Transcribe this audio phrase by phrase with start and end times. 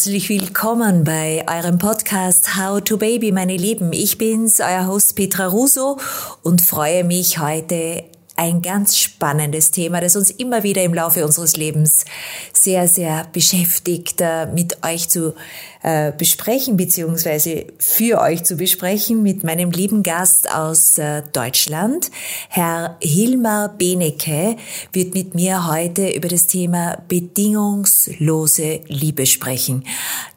[0.00, 3.92] herzlich willkommen bei eurem Podcast How to Baby, meine Lieben.
[3.92, 5.98] Ich bin's, euer Host Petra Russo
[6.42, 8.04] und freue mich heute
[8.40, 12.06] ein ganz spannendes Thema, das uns immer wieder im Laufe unseres Lebens
[12.54, 15.34] sehr, sehr beschäftigt, äh, mit euch zu
[15.82, 22.10] äh, besprechen, beziehungsweise für euch zu besprechen mit meinem lieben Gast aus äh, Deutschland.
[22.48, 24.56] Herr Hilmar Benecke
[24.94, 29.84] wird mit mir heute über das Thema bedingungslose Liebe sprechen.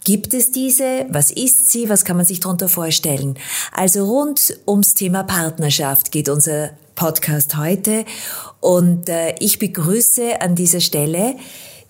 [0.03, 1.05] Gibt es diese?
[1.07, 1.87] Was ist sie?
[1.87, 3.39] Was kann man sich darunter vorstellen?
[3.71, 8.05] Also rund ums Thema Partnerschaft geht unser Podcast heute.
[8.59, 11.35] Und äh, ich begrüße an dieser Stelle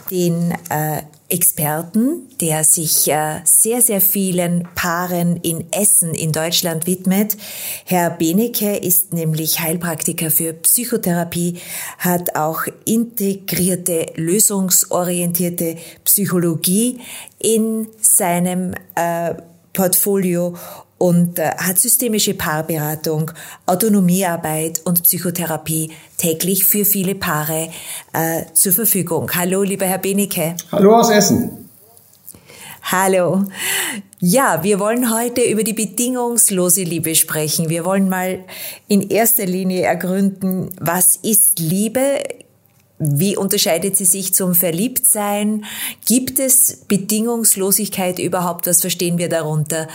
[0.09, 7.38] den äh, Experten, der sich äh, sehr, sehr vielen Paaren in Essen in Deutschland widmet.
[7.85, 11.59] Herr Benecke ist nämlich Heilpraktiker für Psychotherapie,
[11.97, 17.00] hat auch integrierte, lösungsorientierte Psychologie
[17.39, 19.33] in seinem äh,
[19.73, 20.56] Portfolio
[21.04, 23.32] und äh, hat systemische Paarberatung,
[23.66, 27.68] Autonomiearbeit und Psychotherapie täglich für viele Paare
[28.14, 29.30] äh, zur Verfügung.
[29.36, 30.56] Hallo, lieber Herr Benecke.
[30.72, 31.70] Hallo aus Essen.
[32.84, 33.44] Hallo.
[34.22, 37.68] Ja, wir wollen heute über die bedingungslose Liebe sprechen.
[37.68, 38.40] Wir wollen mal
[38.88, 42.24] in erster Linie ergründen, was ist Liebe?
[42.98, 45.66] Wie unterscheidet sie sich zum Verliebtsein?
[46.06, 48.68] Gibt es Bedingungslosigkeit überhaupt?
[48.68, 49.90] Was verstehen wir darunter?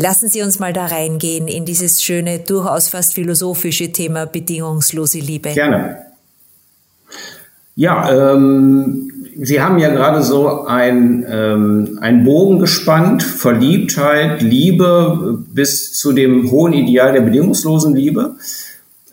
[0.00, 5.50] Lassen Sie uns mal da reingehen in dieses schöne, durchaus fast philosophische Thema bedingungslose Liebe.
[5.50, 5.98] Gerne.
[7.76, 9.12] Ja, ähm,
[9.42, 16.50] Sie haben ja gerade so ein, ähm, ein Bogen gespannt, Verliebtheit, Liebe bis zu dem
[16.50, 18.36] hohen Ideal der bedingungslosen Liebe.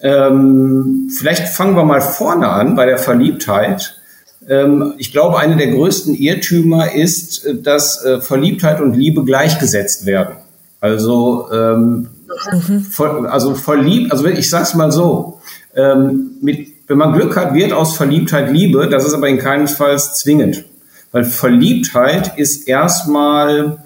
[0.02, 3.98] Ähm, vielleicht fangen wir mal vorne an bei der Verliebtheit.
[4.48, 10.47] Ähm, ich glaube, eine der größten Irrtümer ist, dass äh, Verliebtheit und Liebe gleichgesetzt werden.
[10.80, 12.08] Also, ähm,
[12.52, 12.82] mhm.
[12.82, 15.40] voll, also verliebt, also ich sag's mal so,
[15.76, 19.68] ähm, mit, wenn man Glück hat, wird aus Verliebtheit Liebe, das ist aber in keinem
[19.68, 20.66] Fall zwingend.
[21.12, 23.78] Weil Verliebtheit ist erstmal,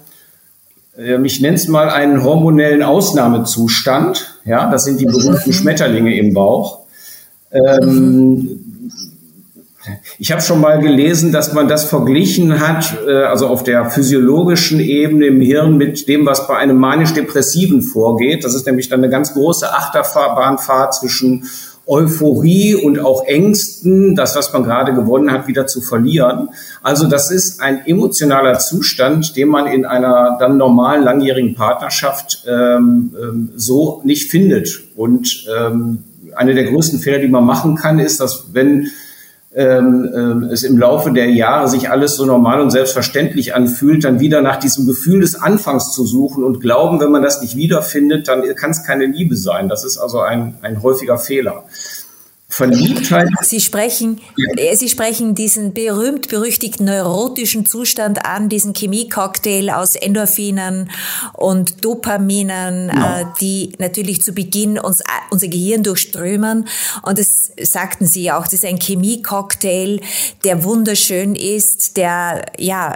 [0.96, 4.38] äh, ich nenne es mal einen hormonellen Ausnahmezustand.
[4.44, 5.52] Ja, das sind die berühmten mhm.
[5.52, 6.80] Schmetterlinge im Bauch.
[7.50, 8.60] Ähm.
[10.18, 14.80] Ich habe schon mal gelesen, dass man das verglichen hat, äh, also auf der physiologischen
[14.80, 18.44] Ebene im Hirn mit dem, was bei einem manisch-depressiven vorgeht.
[18.44, 21.44] Das ist nämlich dann eine ganz große Achterbahnfahrt zwischen
[21.86, 26.50] Euphorie und auch Ängsten, das, was man gerade gewonnen hat, wieder zu verlieren.
[26.80, 33.14] Also das ist ein emotionaler Zustand, den man in einer dann normalen langjährigen Partnerschaft ähm,
[33.20, 34.80] ähm, so nicht findet.
[34.94, 36.04] Und ähm,
[36.36, 38.88] eine der größten Fehler, die man machen kann, ist, dass wenn
[39.54, 44.18] ähm, ähm, es im Laufe der Jahre sich alles so normal und selbstverständlich anfühlt, dann
[44.18, 48.28] wieder nach diesem Gefühl des Anfangs zu suchen und glauben, wenn man das nicht wiederfindet,
[48.28, 49.68] dann kann es keine Liebe sein.
[49.68, 51.64] Das ist also ein, ein häufiger Fehler.
[52.52, 53.28] Verliebtheit.
[53.40, 54.76] Sie sprechen, ja.
[54.76, 60.90] Sie sprechen diesen berühmt-berüchtigten neurotischen Zustand an, diesen Chemiecocktail aus Endorphinen
[61.32, 62.92] und Dopaminen, ja.
[62.92, 63.20] Genau.
[63.20, 66.68] äh, die natürlich zu Beginn uns, unser Gehirn durchströmen.
[67.02, 70.00] Und das sagten Sie auch, das ist ein Chemiecocktail,
[70.44, 72.94] der wunderschön ist, der, ja,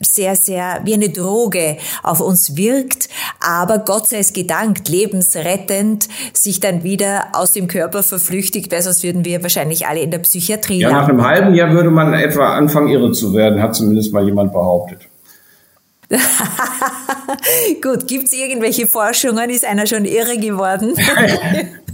[0.00, 3.08] sehr, sehr wie eine Droge auf uns wirkt,
[3.40, 9.02] aber Gott sei es gedankt, lebensrettend sich dann wieder aus dem Körper verflüchtigt, weil sonst
[9.02, 12.54] würden wir wahrscheinlich alle in der Psychiatrie Ja, nach einem halben Jahr würde man etwa
[12.56, 15.00] anfangen, irre zu werden, hat zumindest mal jemand behauptet.
[17.82, 19.50] Gut, gibt es irgendwelche Forschungen?
[19.50, 20.94] Ist einer schon irre geworden?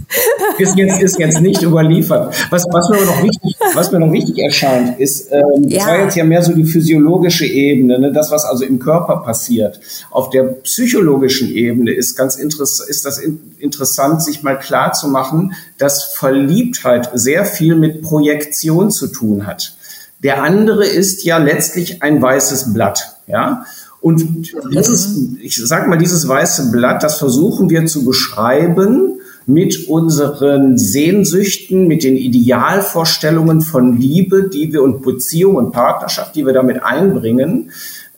[0.57, 2.35] ist, jetzt, ist jetzt nicht überliefert.
[2.49, 5.79] Was, was, mir noch wichtig, was mir noch wichtig erscheint, ist, ähm, ja.
[5.79, 9.17] das war jetzt ja mehr so die physiologische Ebene, ne, das, was also im Körper
[9.17, 9.79] passiert.
[10.11, 15.07] Auf der psychologischen Ebene ist ganz interessant, ist das in, interessant, sich mal klar zu
[15.07, 19.75] machen, dass Verliebtheit sehr viel mit Projektion zu tun hat.
[20.23, 23.65] Der andere ist ja letztlich ein weißes Blatt, ja.
[24.01, 24.23] Und
[24.71, 31.87] dieses, ich sag mal, dieses weiße Blatt, das versuchen wir zu beschreiben mit unseren Sehnsüchten,
[31.87, 37.71] mit den Idealvorstellungen von Liebe, die wir und Beziehung und Partnerschaft, die wir damit einbringen.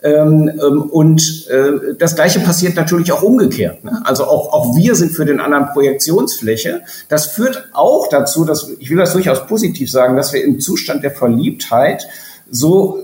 [0.03, 3.83] Ähm, ähm, und äh, das Gleiche passiert natürlich auch umgekehrt.
[3.83, 4.01] Ne?
[4.05, 6.81] Also auch, auch wir sind für den anderen Projektionsfläche.
[7.09, 11.03] Das führt auch dazu, dass ich will das durchaus positiv sagen, dass wir im Zustand
[11.03, 12.07] der Verliebtheit
[12.49, 13.03] so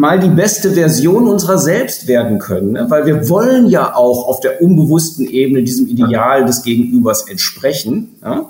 [0.00, 2.86] mal die beste Version unserer selbst werden können, ne?
[2.88, 8.16] weil wir wollen ja auch auf der unbewussten Ebene diesem Ideal des Gegenübers entsprechen.
[8.22, 8.48] Ja?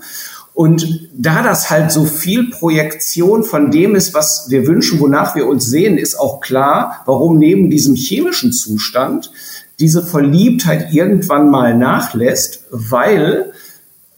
[0.55, 5.49] Und da das halt so viel Projektion von dem ist, was wir wünschen, wonach wir
[5.49, 9.32] uns sehen, ist auch klar, warum neben diesem chemischen Zustand
[9.81, 13.52] diese Verliebtheit irgendwann mal nachlässt, weil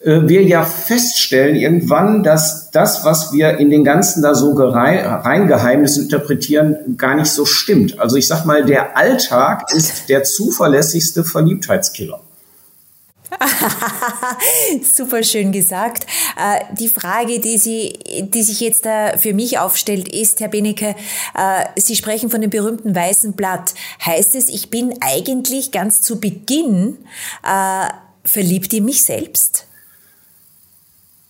[0.05, 6.97] wir ja feststellen irgendwann, dass das, was wir in den ganzen da so reingeheimnis interpretieren,
[6.97, 8.01] gar nicht so stimmt.
[8.01, 12.21] Also ich sag mal, der Alltag ist der zuverlässigste Verliebtheitskiller.
[14.83, 16.07] Super schön gesagt.
[16.37, 18.87] Äh, die Frage, die, Sie, die sich jetzt
[19.19, 20.95] für mich aufstellt, ist, Herr Benecke,
[21.35, 23.75] äh, Sie sprechen von dem berühmten weißen Blatt.
[24.05, 26.99] Heißt es, ich bin eigentlich ganz zu Beginn
[27.45, 27.89] äh,
[28.25, 29.67] verliebt in mich selbst?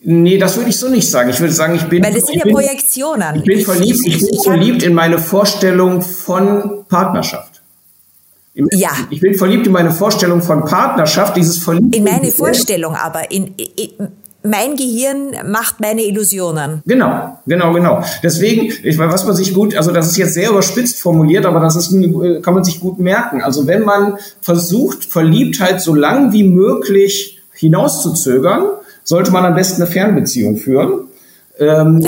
[0.05, 1.31] Nee, das würde ich so nicht sagen.
[1.31, 2.03] Ich würde sagen, ich bin.
[2.03, 3.37] Weil das sind ja bin, Projektionen.
[3.37, 7.63] Ich bin verliebt, ich, bin verliebt in meine Vorstellung von Partnerschaft.
[8.55, 8.91] Ja.
[9.11, 11.95] Ich bin verliebt in meine Vorstellung von Partnerschaft, dieses verliebt.
[11.95, 14.09] In meine Vorstellung aber, in, in
[14.43, 16.83] mein Gehirn macht meine Illusionen.
[16.85, 18.05] Genau, genau, genau.
[18.23, 21.61] Deswegen, ich weiß, was man sich gut, also das ist jetzt sehr überspitzt formuliert, aber
[21.61, 21.93] das ist,
[22.43, 23.41] kann man sich gut merken.
[23.41, 28.65] Also wenn man versucht, Verliebtheit so lang wie möglich hinauszuzögern,
[29.05, 31.09] sollte man am besten eine Fernbeziehung führen.
[31.59, 32.07] Ähm,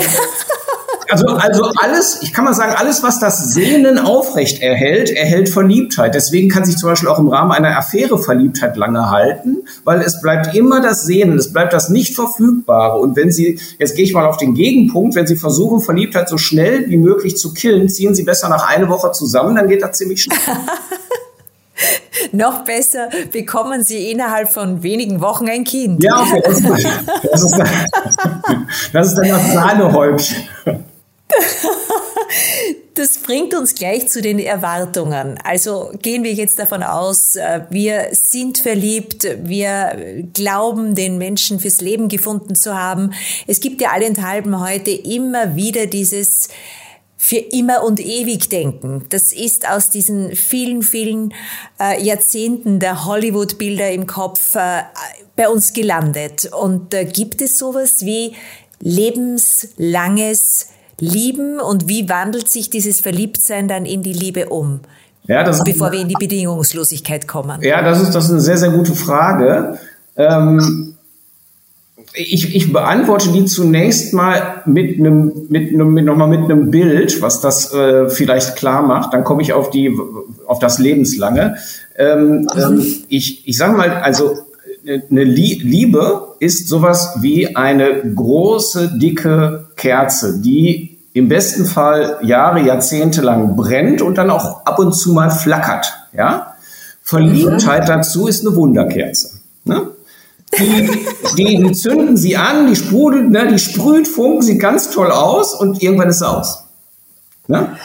[1.09, 6.15] also, also alles, ich kann mal sagen, alles, was das Sehnen aufrecht erhält, erhält Verliebtheit.
[6.15, 10.21] Deswegen kann sich zum Beispiel auch im Rahmen einer Affäre Verliebtheit lange halten, weil es
[10.21, 12.97] bleibt immer das Sehnen, es bleibt das nicht verfügbare.
[12.99, 16.37] Und wenn Sie, jetzt gehe ich mal auf den Gegenpunkt, wenn Sie versuchen, Verliebtheit so
[16.37, 19.97] schnell wie möglich zu killen, ziehen Sie besser nach einer Woche zusammen, dann geht das
[19.97, 20.37] ziemlich schnell.
[22.31, 26.03] Noch besser bekommen Sie innerhalb von wenigen Wochen ein Kind.
[26.03, 27.59] Ja, okay, das, ist, das, ist,
[28.93, 30.47] das ist dann das Sahnehäubchen.
[32.95, 35.37] Das bringt uns gleich zu den Erwartungen.
[35.43, 41.81] Also gehen wir jetzt davon aus, äh, wir sind verliebt, wir glauben, den Menschen fürs
[41.81, 43.11] Leben gefunden zu haben.
[43.47, 46.47] Es gibt ja allenthalben heute immer wieder dieses
[47.25, 49.05] für immer und ewig denken.
[49.09, 51.33] Das ist aus diesen vielen, vielen
[51.81, 54.83] äh, Jahrzehnten der Hollywood-Bilder im Kopf äh,
[55.35, 56.51] bei uns gelandet.
[56.53, 58.33] Und äh, gibt es sowas wie
[58.79, 60.67] lebenslanges
[60.99, 64.81] Lieben und wie wandelt sich dieses Verliebtsein dann in die Liebe um?
[65.23, 67.59] Ja, das bevor wir in die Bedingungslosigkeit kommen.
[67.63, 69.79] Ja, das ist, das ist eine sehr, sehr gute Frage.
[70.15, 70.94] Ähm,
[72.15, 77.21] ich, ich beantworte die zunächst mal mit einem, mit einem, mit, nochmal mit einem Bild,
[77.21, 79.13] was das äh, vielleicht klar macht.
[79.13, 79.97] Dann komme ich auf die,
[80.47, 81.57] auf das Lebenslange.
[81.97, 84.37] Ähm, ähm, ich, ich sage mal, also
[85.09, 93.21] eine Liebe ist sowas wie eine große, dicke Kerze, die im besten Fall Jahre, Jahrzehnte
[93.21, 95.93] lang brennt und dann auch ab und zu mal flackert.
[96.15, 96.55] Ja?
[97.01, 97.87] Verliebtheit mhm.
[97.87, 99.39] dazu ist eine Wunderkerze.
[99.63, 99.87] Ne?
[100.57, 101.05] Die,
[101.37, 105.53] die, die zünden sie an, die sprudelt, ne, die sprüht Funken, sieht ganz toll aus
[105.53, 106.63] und irgendwann ist sie aus.
[107.47, 107.75] Ne?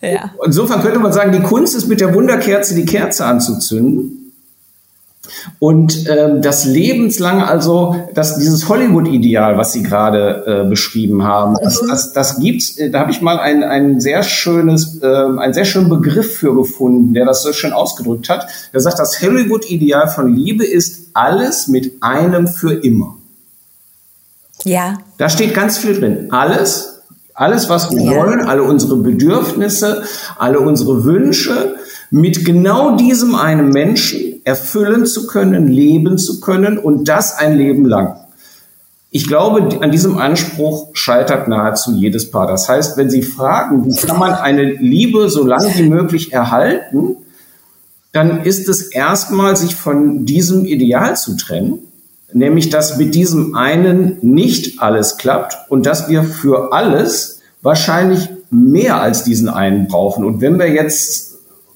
[0.00, 0.30] Ja.
[0.44, 4.19] Insofern könnte man sagen, die Kunst ist mit der Wunderkerze die Kerze anzuzünden.
[5.58, 11.82] Und ähm, das lebenslange, also das, dieses Hollywood-Ideal, was Sie gerade äh, beschrieben haben, das,
[11.82, 11.88] mhm.
[11.88, 12.76] das, das gibt's.
[12.78, 16.54] Äh, da habe ich mal ein, ein sehr schönes, äh, einen sehr schönen Begriff für
[16.54, 18.46] gefunden, der das so schön ausgedrückt hat.
[18.72, 23.16] Der sagt, das Hollywood-Ideal von Liebe ist alles mit einem für immer.
[24.64, 24.98] Ja.
[25.18, 26.28] Da steht ganz viel drin.
[26.30, 27.02] Alles,
[27.34, 28.16] alles, was wir ja.
[28.16, 30.02] wollen, alle unsere Bedürfnisse,
[30.38, 31.76] alle unsere Wünsche,
[32.10, 37.84] mit genau diesem einen Menschen erfüllen zu können, leben zu können und das ein Leben
[37.84, 38.16] lang.
[39.12, 42.46] Ich glaube, an diesem Anspruch scheitert nahezu jedes Paar.
[42.46, 47.16] Das heißt, wenn Sie fragen, wie kann man eine Liebe so lange wie möglich erhalten,
[48.12, 51.78] dann ist es erstmal, sich von diesem Ideal zu trennen,
[52.32, 59.00] nämlich dass mit diesem einen nicht alles klappt und dass wir für alles wahrscheinlich mehr
[59.00, 60.24] als diesen einen brauchen.
[60.24, 61.29] Und wenn wir jetzt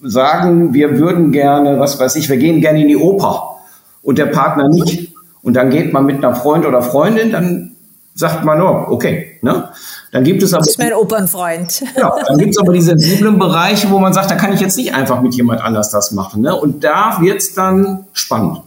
[0.05, 3.57] sagen, wir würden gerne, was weiß ich, wir gehen gerne in die Oper
[4.03, 5.13] und der Partner nicht.
[5.43, 7.75] Und dann geht man mit einer Freund oder Freundin, dann
[8.15, 9.39] sagt man, oh, okay.
[9.43, 9.69] Ne?
[10.13, 10.61] Dann gibt es aber.
[10.61, 11.85] Das ist mein Opernfreund.
[11.97, 14.77] Ja, dann gibt es aber die sensiblen Bereiche, wo man sagt, da kann ich jetzt
[14.77, 16.43] nicht einfach mit jemand anders das machen.
[16.43, 16.55] Ne?
[16.55, 18.63] Und da wird es dann spannend.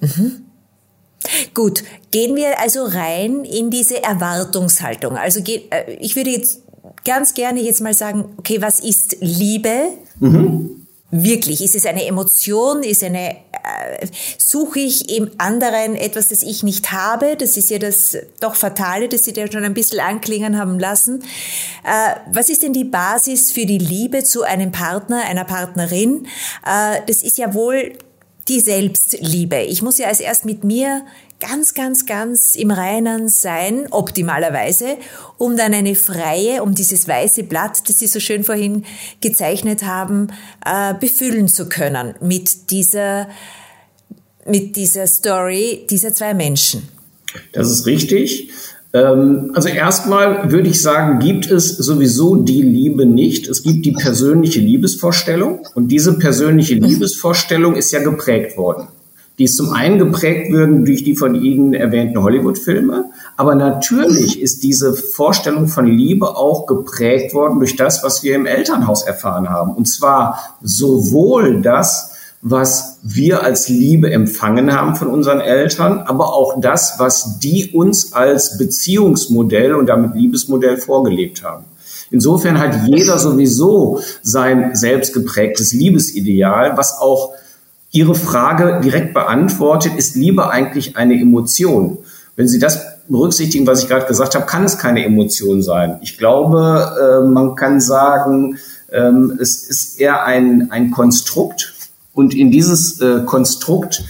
[0.00, 0.42] Mhm.
[1.54, 5.16] Gut, gehen wir also rein in diese Erwartungshaltung.
[5.16, 6.62] Also äh, ich würde jetzt
[7.04, 9.90] ganz gerne jetzt mal sagen, okay, was ist Liebe?
[10.20, 10.86] Mhm.
[11.10, 12.82] Wirklich, ist es eine Emotion?
[12.82, 14.06] Ist eine äh,
[14.38, 17.36] suche ich im anderen etwas, das ich nicht habe?
[17.36, 21.22] Das ist ja das doch Fatale, das Sie da schon ein bisschen anklingen haben lassen.
[21.84, 26.26] Äh, was ist denn die Basis für die Liebe zu einem Partner, einer Partnerin?
[26.66, 27.92] Äh, das ist ja wohl
[28.48, 29.62] die Selbstliebe.
[29.62, 31.04] Ich muss ja als erst mit mir
[31.40, 34.96] ganz, ganz, ganz im Reinen sein, optimalerweise,
[35.38, 38.84] um dann eine freie, um dieses weiße Blatt, das Sie so schön vorhin
[39.20, 40.28] gezeichnet haben,
[40.64, 43.28] äh, befüllen zu können mit dieser,
[44.46, 46.88] mit dieser Story dieser zwei Menschen.
[47.52, 48.50] Das ist richtig.
[48.92, 53.46] Ähm, also erstmal würde ich sagen, gibt es sowieso die Liebe nicht.
[53.46, 56.74] Es gibt die persönliche Liebesvorstellung und diese persönliche.
[56.86, 58.88] Liebesvorstellung ist ja geprägt worden.
[59.38, 64.94] Die zum einen geprägt worden durch die von Ihnen erwähnten Hollywood-Filme, aber natürlich ist diese
[64.94, 69.74] Vorstellung von Liebe auch geprägt worden durch das, was wir im Elternhaus erfahren haben.
[69.74, 76.60] Und zwar sowohl das, was wir als Liebe empfangen haben von unseren Eltern, aber auch
[76.60, 81.64] das, was die uns als Beziehungsmodell und damit Liebesmodell vorgelebt haben.
[82.10, 87.32] Insofern hat jeder sowieso sein selbstgeprägtes Liebesideal, was auch
[87.96, 91.98] Ihre Frage direkt beantwortet, ist Liebe eigentlich eine Emotion?
[92.36, 95.98] Wenn Sie das berücksichtigen, was ich gerade gesagt habe, kann es keine Emotion sein.
[96.02, 98.58] Ich glaube, äh, man kann sagen,
[98.92, 101.72] ähm, es ist eher ein, ein Konstrukt,
[102.16, 104.02] und in dieses äh, Konstrukt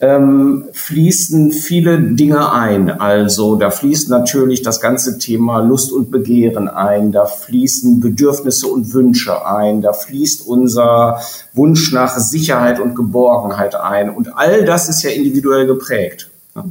[0.00, 2.88] ähm, fließen viele Dinge ein.
[2.90, 8.92] Also da fließt natürlich das ganze Thema Lust und Begehren ein, da fließen Bedürfnisse und
[8.94, 11.20] Wünsche ein, da fließt unser
[11.52, 14.10] Wunsch nach Sicherheit und Geborgenheit ein.
[14.10, 16.30] Und all das ist ja individuell geprägt.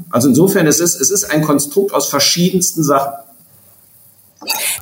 [0.09, 3.13] Also insofern es ist es ist ein Konstrukt aus verschiedensten Sachen.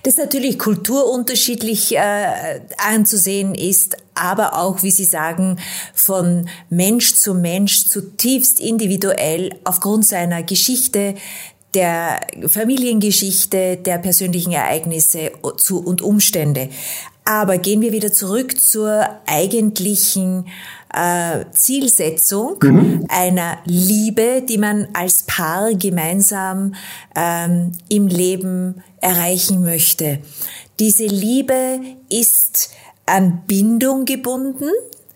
[0.04, 5.60] Das natürlich kulturunterschiedlich äh, anzusehen ist, aber auch, wie Sie sagen,
[5.94, 11.16] von Mensch zu Mensch zutiefst individuell aufgrund seiner Geschichte,
[11.74, 16.70] der Familiengeschichte, der persönlichen Ereignisse und Umstände.
[17.26, 20.46] Aber gehen wir wieder zurück zur eigentlichen
[20.96, 23.06] äh, Zielsetzung mhm.
[23.10, 26.74] einer Liebe, die man als Paar gemeinsam
[27.16, 30.20] ähm, im Leben erreichen möchte.
[30.80, 32.70] Diese Liebe ist
[33.06, 34.70] an Bindung gebunden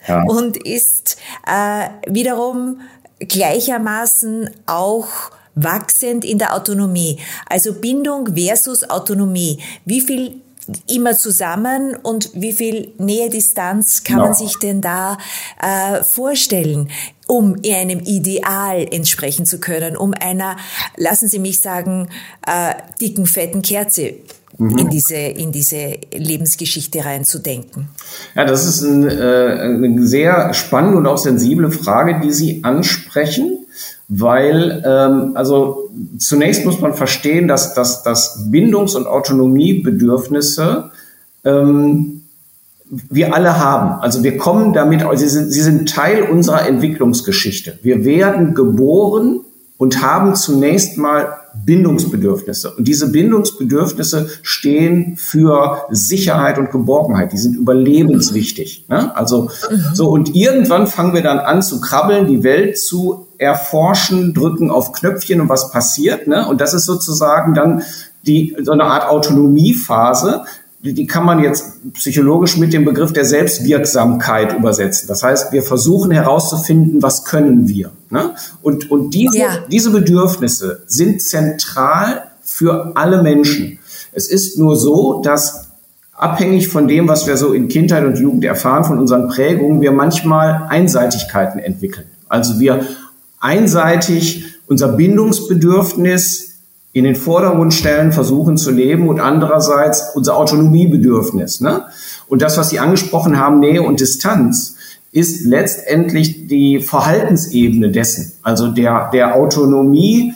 [0.08, 0.24] ja.
[0.24, 1.18] und ist
[1.48, 2.82] äh, wiederum
[3.20, 5.08] gleichermaßen auch
[5.56, 7.20] wachsend in der Autonomie.
[7.50, 9.62] Also Bindung versus Autonomie.
[9.86, 10.42] Wie viel
[10.88, 14.24] immer zusammen und wie viel Nähe, Distanz kann no.
[14.26, 15.18] man sich denn da
[15.62, 16.90] äh, vorstellen?
[17.28, 20.58] um einem Ideal entsprechen zu können, um einer,
[20.98, 22.10] lassen Sie mich sagen,
[22.48, 24.16] äh, dicken, fetten Kerze
[24.58, 24.78] mhm.
[24.80, 27.90] in diese, in diese Lebensgeschichte reinzudenken?
[28.36, 33.59] Ja, das ist ein, äh, eine sehr spannende und auch sensible Frage, die Sie ansprechen,
[34.08, 40.92] weil ähm, also zunächst muss man verstehen, dass, dass, dass Bindungs- und Autonomiebedürfnisse
[41.46, 42.22] ähm,
[42.90, 44.02] wir alle haben.
[44.02, 47.78] Also wir kommen damit, sie sind, sie sind Teil unserer Entwicklungsgeschichte.
[47.84, 49.42] Wir werden geboren
[49.78, 52.72] und haben zunächst mal Bindungsbedürfnisse.
[52.72, 57.32] Und diese Bindungsbedürfnisse stehen für Sicherheit und Geborgenheit.
[57.32, 58.86] Die sind überlebenswichtig.
[58.90, 59.16] Ne?
[59.16, 59.84] Also mhm.
[59.94, 64.92] so und irgendwann fangen wir dann an zu krabbeln, die Welt zu erforschen, drücken auf
[64.92, 66.28] Knöpfchen und was passiert.
[66.28, 66.48] Ne?
[66.48, 67.82] Und das ist sozusagen dann
[68.28, 70.44] die so eine Art Autonomiephase,
[70.82, 75.08] die, kann man jetzt psychologisch mit dem Begriff der Selbstwirksamkeit übersetzen.
[75.08, 77.92] Das heißt, wir versuchen herauszufinden, was können wir.
[78.10, 78.34] Ne?
[78.62, 79.58] Und, und diese, ja.
[79.70, 83.80] diese Bedürfnisse sind zentral für alle Menschen.
[84.14, 85.68] Es ist nur so, dass
[86.14, 89.92] abhängig von dem, was wir so in Kindheit und Jugend erfahren, von unseren Prägungen, wir
[89.92, 92.06] manchmal Einseitigkeiten entwickeln.
[92.30, 92.86] Also wir
[93.40, 96.50] einseitig unser Bindungsbedürfnis
[96.92, 101.62] in den Vordergrund stellen, versuchen zu leben und andererseits unser Autonomiebedürfnis.
[101.62, 101.84] Ne?
[102.28, 104.76] Und das, was Sie angesprochen haben, Nähe und Distanz,
[105.12, 110.34] ist letztendlich die Verhaltensebene dessen, also der, der Autonomie,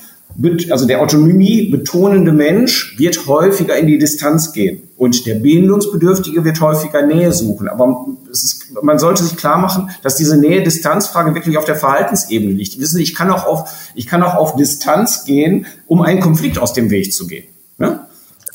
[0.72, 6.62] also der Autonomie betonende Mensch wird häufiger in die Distanz gehen und der Bindungsbedürftige wird
[6.62, 7.68] häufiger Nähe suchen.
[7.68, 12.80] Aber ist, man sollte sich klar machen, dass diese Nähe-Distanz-Frage wirklich auf der Verhaltensebene liegt.
[12.80, 16.58] Wissen Sie, ich kann auch auf, ich kann auch auf Distanz gehen, um einen Konflikt
[16.58, 17.46] aus dem Weg zu gehen.
[17.78, 18.00] Ne?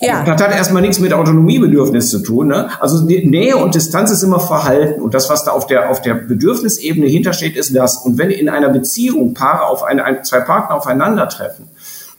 [0.00, 0.24] Ja.
[0.24, 2.48] Das hat erstmal nichts mit Autonomiebedürfnis zu tun.
[2.48, 2.70] Ne?
[2.80, 5.02] Also Nähe und Distanz ist immer Verhalten.
[5.02, 7.98] Und das, was da auf der, auf der Bedürfnisebene hintersteht, ist das.
[7.98, 11.66] Und wenn in einer Beziehung Paare auf eine, ein, zwei Partner aufeinandertreffen,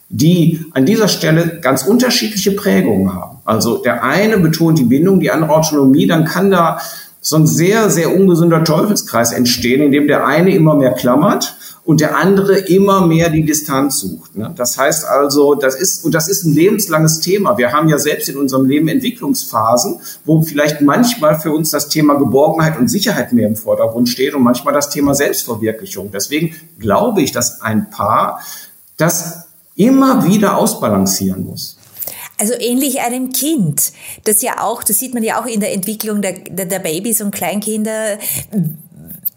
[0.09, 3.37] die an dieser Stelle ganz unterschiedliche Prägungen haben.
[3.49, 6.79] Also der eine betont die Bindung, die andere Autonomie, dann kann da
[7.19, 11.99] so ein sehr, sehr ungesunder Teufelskreis entstehen, in dem der eine immer mehr klammert und
[11.99, 14.37] der andere immer mehr die Distanz sucht.
[14.37, 14.53] Ne?
[14.55, 17.57] Das heißt also, das ist, und das ist ein lebenslanges Thema.
[17.57, 22.19] Wir haben ja selbst in unserem Leben Entwicklungsphasen, wo vielleicht manchmal für uns das Thema
[22.19, 26.11] Geborgenheit und Sicherheit mehr im Vordergrund steht und manchmal das Thema Selbstverwirklichung.
[26.11, 28.41] Deswegen glaube ich, dass ein Paar
[28.97, 31.78] das immer wieder ausbalancieren muss.
[32.39, 33.91] Also ähnlich einem Kind,
[34.23, 37.21] das ja auch, das sieht man ja auch in der Entwicklung der, der, der Babys
[37.21, 38.17] und Kleinkinder,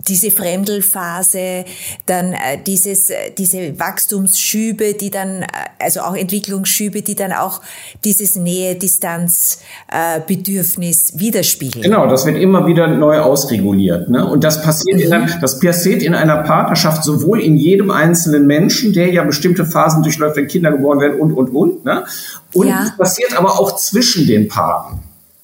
[0.08, 1.64] diese Fremdelphase,
[2.06, 7.60] dann äh, dieses, äh, diese Wachstumsschübe, die dann, äh, also auch Entwicklungsschübe, die dann auch
[8.04, 11.82] dieses Nähe-Distanz-Bedürfnis äh, widerspiegeln.
[11.82, 14.08] Genau, das wird immer wieder neu ausreguliert.
[14.08, 14.26] Ne?
[14.26, 15.04] Und das passiert, mhm.
[15.04, 19.64] in einem, das passiert in einer Partnerschaft sowohl in jedem einzelnen Menschen, der ja bestimmte
[19.64, 21.84] Phasen durchläuft, wenn Kinder geboren werden und, und, und.
[21.84, 22.04] Ne?
[22.54, 22.84] Und ja.
[22.84, 25.00] es passiert aber auch zwischen den Paaren.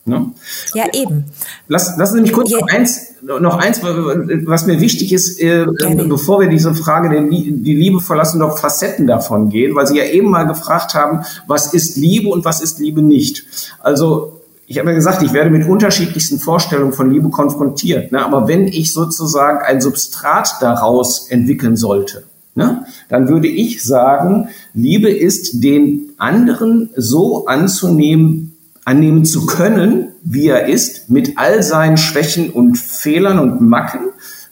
[0.08, 0.32] Ne?
[0.74, 1.26] Ja, eben.
[1.68, 2.58] Lass, lass mich kurz ja.
[2.58, 5.66] noch eins, noch eins, was mir wichtig ist, äh,
[6.08, 10.04] bevor wir diese Frage der, die Liebe verlassen, noch Facetten davon gehen, weil Sie ja
[10.04, 13.44] eben mal gefragt haben, was ist Liebe und was ist Liebe nicht.
[13.80, 18.12] Also ich habe ja gesagt, ich werde mit unterschiedlichsten Vorstellungen von Liebe konfrontiert.
[18.12, 18.24] Ne?
[18.24, 22.24] Aber wenn ich sozusagen ein Substrat daraus entwickeln sollte,
[22.58, 22.84] ne?
[23.08, 30.66] dann würde ich sagen, Liebe ist den anderen so anzunehmen, annehmen zu können, wie er
[30.66, 34.00] ist, mit all seinen Schwächen und Fehlern und Macken,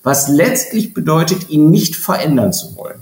[0.03, 3.01] was letztlich bedeutet, ihn nicht verändern zu wollen.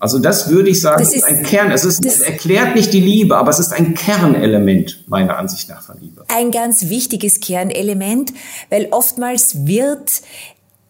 [0.00, 1.70] Also das würde ich sagen, das ist ein Kern.
[1.70, 5.82] Es, ist, es erklärt nicht die Liebe, aber es ist ein Kernelement meiner Ansicht nach
[5.82, 6.24] von Liebe.
[6.28, 8.32] Ein ganz wichtiges Kernelement,
[8.68, 10.22] weil oftmals wird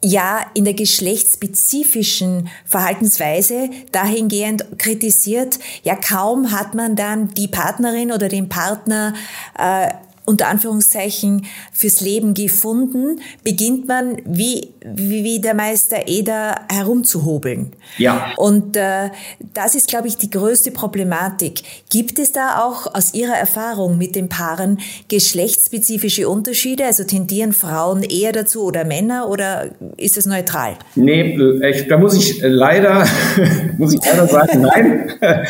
[0.03, 8.29] ja in der geschlechtsspezifischen Verhaltensweise dahingehend kritisiert, ja kaum hat man dann die Partnerin oder
[8.29, 9.15] den Partner
[9.59, 9.89] äh,
[10.31, 17.73] unter Anführungszeichen fürs Leben gefunden, beginnt man wie, wie, der Meister Eder herumzuhobeln.
[17.99, 18.33] Ja.
[18.37, 19.11] Und äh,
[19.55, 21.63] das ist, glaube ich, die größte Problematik.
[21.91, 26.87] Gibt es da auch aus Ihrer Erfahrung mit den Paaren geschlechtsspezifische Unterschiede?
[26.87, 30.77] Also tendieren Frauen eher dazu oder Männer oder ist es neutral?
[30.95, 31.37] Nee,
[31.69, 33.05] ich, da muss ich leider,
[33.79, 35.11] muss ich leider sagen, nein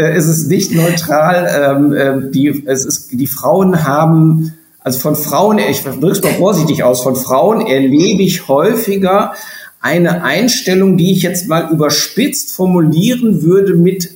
[0.00, 1.76] äh, ist es nicht neutral.
[1.76, 6.32] Ähm, äh, die, es ist, die Frauen haben, also von Frauen, ich drücke es mal
[6.34, 9.34] vorsichtig aus, von Frauen erlebe ich häufiger
[9.80, 14.10] eine Einstellung, die ich jetzt mal überspitzt formulieren würde mit,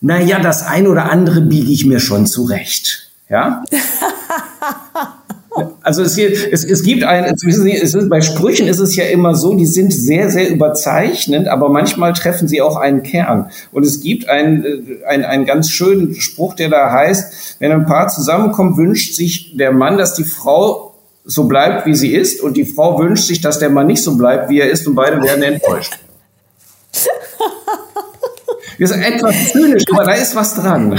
[0.00, 3.10] na ja, das ein oder andere biege ich mir schon zurecht.
[3.30, 3.64] Ja?
[5.82, 9.34] Also es, es, es gibt ein, Sie, es ist, bei Sprüchen ist es ja immer
[9.34, 13.50] so, die sind sehr, sehr überzeichnend, aber manchmal treffen sie auch einen Kern.
[13.72, 17.86] Und es gibt einen, äh, einen, einen ganz schönen Spruch, der da heißt, wenn ein
[17.86, 22.56] Paar zusammenkommt, wünscht sich der Mann, dass die Frau so bleibt, wie sie ist, und
[22.56, 25.22] die Frau wünscht sich, dass der Mann nicht so bleibt, wie er ist, und beide
[25.22, 25.98] werden enttäuscht.
[28.78, 30.98] Das ist etwas zynisch, aber da ist was dran.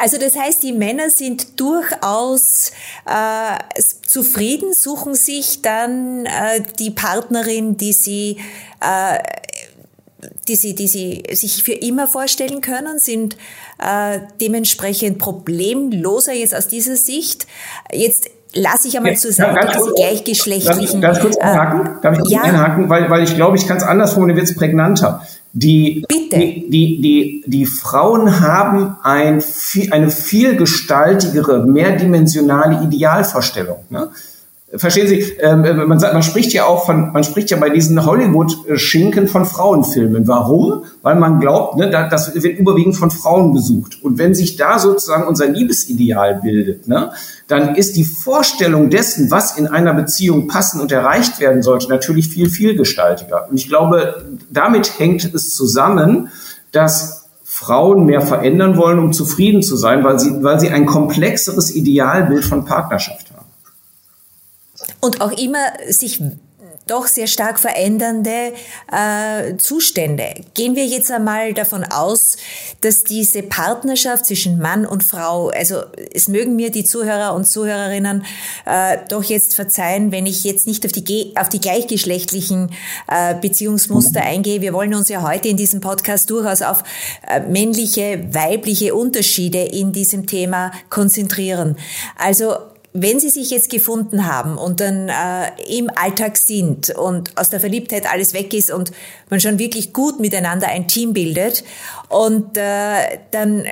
[0.00, 2.72] Also das heißt, die Männer sind durchaus
[3.06, 8.38] äh, zufrieden, suchen sich dann äh, die Partnerin, die sie
[8.80, 9.18] äh,
[10.48, 13.36] die sie, die sie sich für immer vorstellen können, sind
[13.78, 17.46] äh, dementsprechend problemloser jetzt aus dieser Sicht.
[17.92, 21.00] Jetzt lasse ich einmal ja, zusammen ja, diese gleichgeschlechtlichen.
[21.00, 21.98] Darf ich, darf ich kurz einhaken?
[22.02, 22.42] Darf ich kurz ja?
[22.42, 22.88] einhaken?
[22.88, 25.26] Weil, weil ich glaube, ich kann es anders formulieren, wird es prägnanter.
[25.52, 26.38] Die, Bitte.
[26.38, 29.42] Die, die, die, die Frauen haben ein,
[29.90, 33.78] eine vielgestaltigere, mehrdimensionale Idealvorstellung.
[33.90, 34.10] Ne?
[34.72, 37.70] Verstehen Sie, ähm, äh, man, sagt, man spricht ja auch von, man spricht ja bei
[37.70, 40.28] diesen Hollywood-Schinken von Frauenfilmen.
[40.28, 40.84] Warum?
[41.02, 43.98] Weil man glaubt, ne, das wird überwiegend von Frauen besucht.
[44.00, 47.10] Und wenn sich da sozusagen unser Liebesideal bildet, ne,
[47.48, 52.28] dann ist die Vorstellung dessen, was in einer Beziehung passen und erreicht werden sollte, natürlich
[52.28, 53.48] viel, vielgestaltiger.
[53.50, 56.28] Und ich glaube, damit hängt es zusammen,
[56.70, 61.74] dass Frauen mehr verändern wollen, um zufrieden zu sein, weil sie, weil sie ein komplexeres
[61.74, 63.29] Idealbild von Partnerschaft
[65.00, 66.20] und auch immer sich
[66.90, 68.52] doch sehr stark verändernde
[68.90, 70.34] äh, Zustände.
[70.54, 72.36] Gehen wir jetzt einmal davon aus,
[72.80, 75.82] dass diese Partnerschaft zwischen Mann und Frau, also
[76.12, 78.24] es mögen mir die Zuhörer und Zuhörerinnen
[78.66, 82.72] äh, doch jetzt verzeihen, wenn ich jetzt nicht auf die, auf die gleichgeschlechtlichen
[83.06, 84.60] äh, Beziehungsmuster eingehe.
[84.60, 86.82] Wir wollen uns ja heute in diesem Podcast durchaus auf
[87.28, 91.76] äh, männliche, weibliche Unterschiede in diesem Thema konzentrieren.
[92.18, 92.56] Also
[92.92, 97.60] wenn Sie sich jetzt gefunden haben und dann äh, im Alltag sind und aus der
[97.60, 98.90] Verliebtheit alles weg ist und
[99.28, 101.62] man schon wirklich gut miteinander ein Team bildet
[102.08, 103.64] und äh, dann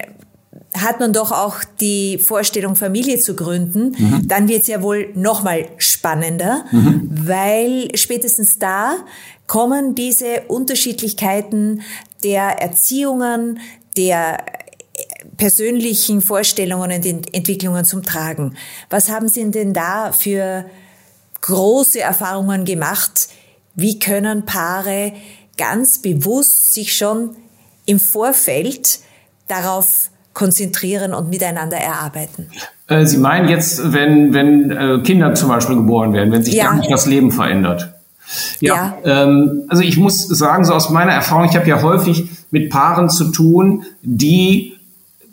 [0.77, 4.29] hat man doch auch die Vorstellung, Familie zu gründen, mhm.
[4.29, 7.09] dann wird es ja wohl nochmal spannender, mhm.
[7.11, 8.97] weil spätestens da
[9.47, 11.83] kommen diese Unterschiedlichkeiten
[12.23, 13.61] der Erziehungen,
[13.97, 14.39] der
[15.39, 18.55] persönlichen Vorstellungen und Entwicklungen zum Tragen.
[18.91, 20.67] Was haben Sie denn da für
[21.41, 23.29] große Erfahrungen gemacht?
[23.75, 25.13] Wie können Paare
[25.57, 27.31] ganz bewusst sich schon
[27.87, 28.99] im Vorfeld
[29.47, 32.51] darauf konzentrieren und miteinander erarbeiten?
[32.89, 36.67] Äh, Sie meinen jetzt, wenn, wenn äh, Kinder zum Beispiel geboren werden, wenn sich ja.
[36.67, 37.95] damit das Leben verändert?
[38.61, 39.25] Ja, ja.
[39.25, 43.09] Ähm, also ich muss sagen, so aus meiner Erfahrung, ich habe ja häufig mit Paaren
[43.09, 44.78] zu tun, die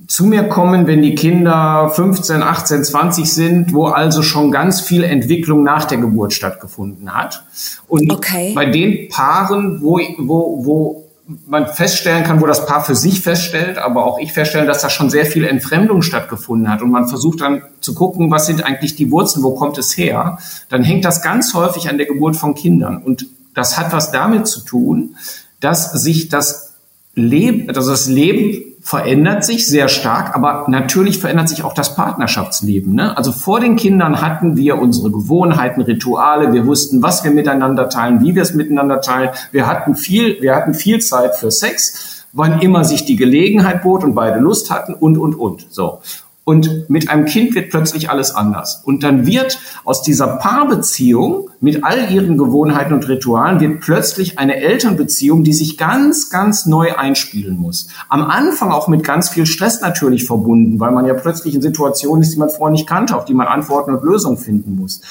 [0.08, 5.04] zu mir kommen, wenn die Kinder 15, 18, 20 sind, wo also schon ganz viel
[5.04, 7.44] Entwicklung nach der Geburt stattgefunden hat.
[7.88, 8.54] Und okay.
[8.54, 11.06] bei den Paaren, wo, wo, wo
[11.48, 14.90] man feststellen kann, wo das Paar für sich feststellt, aber auch ich feststelle, dass da
[14.90, 18.96] schon sehr viel Entfremdung stattgefunden hat und man versucht dann zu gucken, was sind eigentlich
[18.96, 20.38] die Wurzeln, wo kommt es her,
[20.70, 24.46] dann hängt das ganz häufig an der Geburt von Kindern und das hat was damit
[24.46, 25.16] zu tun,
[25.60, 26.76] dass sich das
[27.16, 32.94] Leben, also das Leben verändert sich sehr stark, aber natürlich verändert sich auch das Partnerschaftsleben.
[32.94, 33.18] Ne?
[33.18, 38.22] Also vor den Kindern hatten wir unsere Gewohnheiten, Rituale, wir wussten, was wir miteinander teilen,
[38.22, 39.32] wie wir es miteinander teilen.
[39.52, 44.04] Wir hatten viel, wir hatten viel Zeit für Sex, wann immer sich die Gelegenheit bot
[44.04, 45.66] und beide Lust hatten und, und, und.
[45.72, 46.02] So.
[46.48, 48.84] Und mit einem Kind wird plötzlich alles anders.
[48.86, 54.58] Und dann wird aus dieser Paarbeziehung mit all ihren Gewohnheiten und Ritualen wird plötzlich eine
[54.58, 57.88] Elternbeziehung, die sich ganz, ganz neu einspielen muss.
[58.10, 62.22] Am Anfang auch mit ganz viel Stress natürlich verbunden, weil man ja plötzlich in Situationen
[62.22, 65.02] ist, die man vorher nicht kannte, auf die man Antworten und Lösungen finden muss.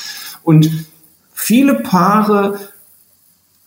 [0.44, 0.70] Und
[1.32, 2.60] viele Paare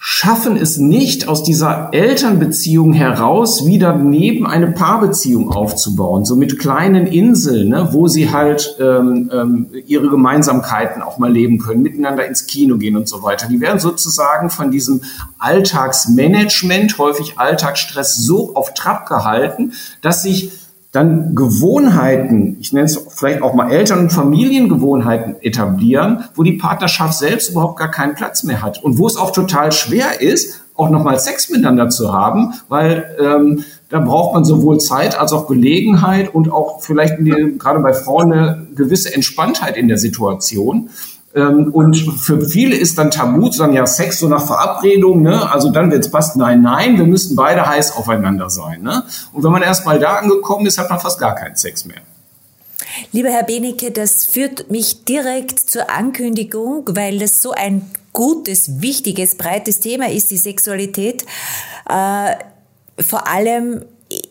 [0.09, 7.07] schaffen es nicht, aus dieser Elternbeziehung heraus wieder neben eine Paarbeziehung aufzubauen, so mit kleinen
[7.07, 12.47] Inseln, ne, wo sie halt ähm, ähm, ihre Gemeinsamkeiten auch mal leben können, miteinander ins
[12.47, 13.49] Kino gehen und so weiter.
[13.49, 15.01] Die werden sozusagen von diesem
[15.39, 20.53] Alltagsmanagement, häufig Alltagsstress, so auf Trab gehalten, dass sich
[20.91, 27.17] dann Gewohnheiten, ich nenne es vielleicht auch mal Eltern- und Familiengewohnheiten etablieren, wo die Partnerschaft
[27.17, 30.89] selbst überhaupt gar keinen Platz mehr hat und wo es auch total schwer ist, auch
[30.89, 36.33] nochmal Sex miteinander zu haben, weil ähm, da braucht man sowohl Zeit als auch Gelegenheit
[36.33, 40.89] und auch vielleicht die, gerade bei Frauen eine gewisse Entspanntheit in der Situation.
[41.37, 45.51] Ähm, und für viele ist dann tabu sagen, ja, Sex so nach Verabredung, ne?
[45.51, 48.81] also dann, es passt, nein, nein, wir müssen beide heiß aufeinander sein.
[48.81, 49.03] Ne?
[49.33, 52.01] Und wenn man erst mal da angekommen ist, hat man fast gar keinen Sex mehr.
[53.11, 59.35] Lieber Herr Benecke, das führt mich direkt zur Ankündigung, weil das so ein gutes, wichtiges,
[59.35, 61.23] breites Thema ist, die Sexualität.
[61.87, 62.31] Äh,
[63.03, 63.85] vor allem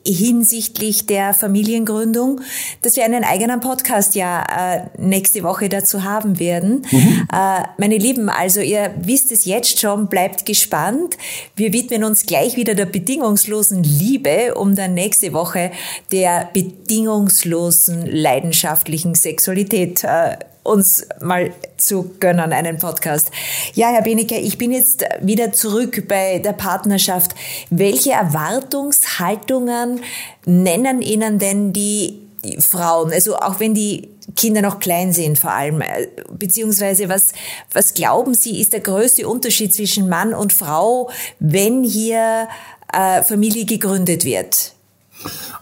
[0.07, 2.41] hinsichtlich der Familiengründung,
[2.83, 6.87] dass wir einen eigenen Podcast ja äh, nächste Woche dazu haben werden.
[6.91, 7.29] Mhm.
[7.33, 11.17] Äh, meine Lieben, also ihr wisst es jetzt schon, bleibt gespannt.
[11.57, 15.73] Wir widmen uns gleich wieder der bedingungslosen Liebe, um dann nächste Woche
[16.13, 20.37] der bedingungslosen leidenschaftlichen Sexualität äh,
[20.67, 23.31] uns mal zu gönnen, einen Podcast.
[23.75, 27.35] Ja, Herr Benecke, ich bin jetzt wieder zurück bei der Partnerschaft.
[27.71, 30.01] Welche Erwartungshaltungen
[30.45, 32.21] nennen Ihnen denn die
[32.59, 33.13] Frauen?
[33.13, 35.83] Also auch wenn die Kinder noch klein sind vor allem.
[36.31, 37.29] Beziehungsweise was,
[37.73, 42.49] was glauben Sie, ist der größte Unterschied zwischen Mann und Frau, wenn hier
[42.93, 44.73] äh, Familie gegründet wird?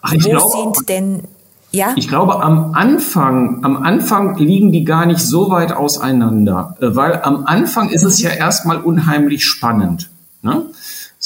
[0.02, 1.28] Ach, Wo glaube, sind denn
[1.74, 1.92] ja.
[1.96, 7.20] Ich glaube, am Anfang, am Anfang liegen die gar nicht so weit auseinander, äh, weil
[7.22, 10.10] am Anfang ist es ja erstmal unheimlich spannend.
[10.42, 10.62] Ne?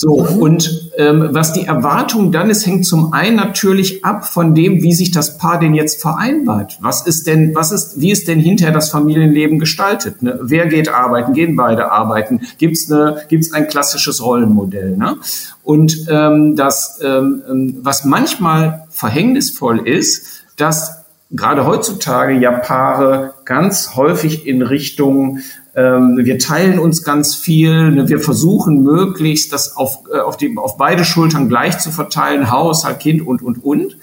[0.00, 0.38] So, mhm.
[0.40, 4.92] und ähm, was die Erwartung dann ist, hängt zum einen natürlich ab von dem, wie
[4.92, 6.78] sich das Paar denn jetzt vereinbart.
[6.80, 10.22] Was ist denn, was ist, wie ist denn hinterher das Familienleben gestaltet?
[10.22, 10.38] Ne?
[10.40, 11.32] Wer geht arbeiten?
[11.32, 12.42] Gehen beide arbeiten?
[12.58, 14.96] Gibt's eine, gibt's ein klassisches Rollenmodell?
[14.96, 15.16] Ne?
[15.64, 23.96] Und ähm, das, ähm, ähm was manchmal verhängnisvoll ist, dass gerade heutzutage ja Paare ganz
[23.96, 25.40] häufig in Richtung
[25.78, 30.56] ähm, wir teilen uns ganz viel, ne, wir versuchen möglichst das auf, äh, auf, die,
[30.56, 33.96] auf beide Schultern gleich zu verteilen, Haushalt, Kind und, und, und.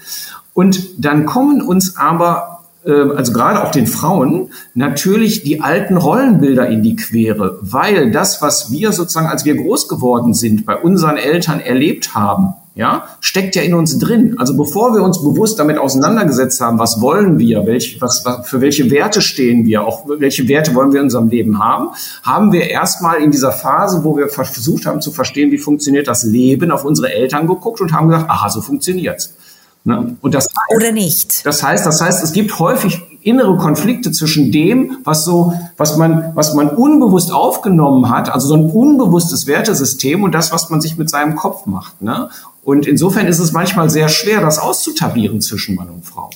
[0.54, 6.66] Und dann kommen uns aber ähm, also gerade auch den Frauen, natürlich die alten Rollenbilder
[6.68, 11.18] in die Quere, weil das, was wir sozusagen, als wir groß geworden sind, bei unseren
[11.18, 14.36] Eltern erlebt haben, ja, steckt ja in uns drin.
[14.38, 18.60] Also bevor wir uns bewusst damit auseinandergesetzt haben, was wollen wir, welch, was, was, für
[18.60, 21.88] welche Werte stehen wir, auch welche Werte wollen wir in unserem Leben haben,
[22.22, 26.22] haben wir erstmal in dieser Phase, wo wir versucht haben zu verstehen, wie funktioniert das
[26.22, 29.32] Leben, auf unsere Eltern geguckt und haben gesagt, aha, so funktioniert's.
[29.84, 30.16] Ne?
[30.20, 31.46] Und das heißt, Oder nicht.
[31.46, 36.32] Das heißt, das heißt, es gibt häufig innere Konflikte zwischen dem, was so, was man,
[36.34, 40.96] was man unbewusst aufgenommen hat, also so ein unbewusstes Wertesystem und das, was man sich
[40.96, 42.00] mit seinem Kopf macht.
[42.02, 42.28] Ne?
[42.66, 46.30] Und insofern ist es manchmal sehr schwer, das auszutabieren zwischen Mann und Frau.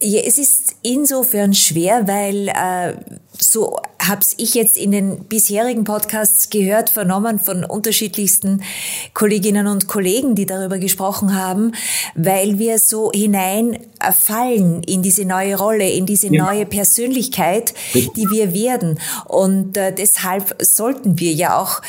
[0.00, 2.94] Ja, es ist insofern schwer, weil äh,
[3.38, 8.62] so hab's ich jetzt in den bisherigen Podcasts gehört, vernommen von unterschiedlichsten
[9.12, 11.72] Kolleginnen und Kollegen, die darüber gesprochen haben,
[12.14, 16.42] weil wir so hineinfallen in diese neue Rolle, in diese ja.
[16.42, 18.98] neue Persönlichkeit, die wir werden.
[19.26, 21.82] Und äh, deshalb sollten wir ja auch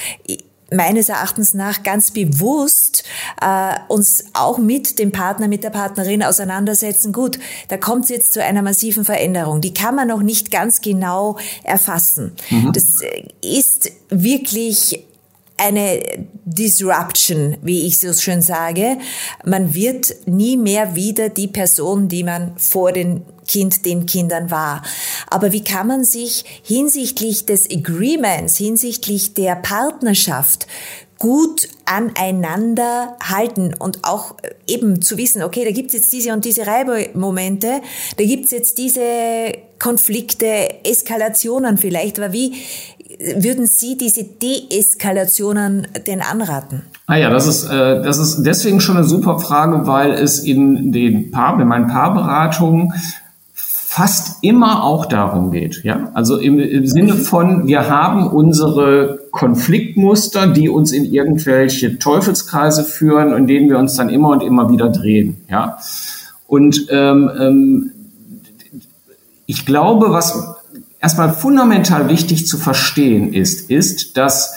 [0.76, 3.04] meines Erachtens nach ganz bewusst
[3.42, 7.14] äh, uns auch mit dem Partner, mit der Partnerin auseinandersetzen.
[7.14, 9.62] Gut, da kommt es jetzt zu einer massiven Veränderung.
[9.62, 12.34] Die kann man noch nicht ganz genau erfassen.
[12.50, 12.72] Mhm.
[12.74, 15.06] Das äh, ist wirklich
[15.58, 16.02] eine
[16.46, 18.98] Disruption, wie ich so schön sage.
[19.46, 24.84] Man wird nie mehr wieder die Person, die man vor den Kind den Kindern war.
[25.30, 30.68] Aber wie kann man sich hinsichtlich des Agreements, hinsichtlich der Partnerschaft
[31.24, 34.36] gut aneinander halten und auch
[34.68, 37.82] eben zu wissen, okay, da gibt's jetzt diese und diese Reibemomente,
[38.18, 42.54] da gibt's jetzt diese Konflikte, Eskalationen vielleicht, aber wie
[43.38, 46.84] würden Sie diese Deeskalationen denn anraten?
[47.08, 50.92] Ah ja, das ist, äh, das ist deswegen schon eine super Frage, weil es in
[50.92, 52.94] den Paar, in meinen Paarberatungen
[53.94, 55.84] fast immer auch darum geht.
[55.84, 56.10] Ja?
[56.16, 63.34] Also im, im Sinne von, wir haben unsere Konfliktmuster, die uns in irgendwelche Teufelskreise führen,
[63.34, 65.38] in denen wir uns dann immer und immer wieder drehen.
[65.48, 65.78] Ja?
[66.48, 67.92] Und ähm, ähm,
[69.46, 70.56] ich glaube, was
[71.04, 74.56] erstmal fundamental wichtig zu verstehen ist, ist, dass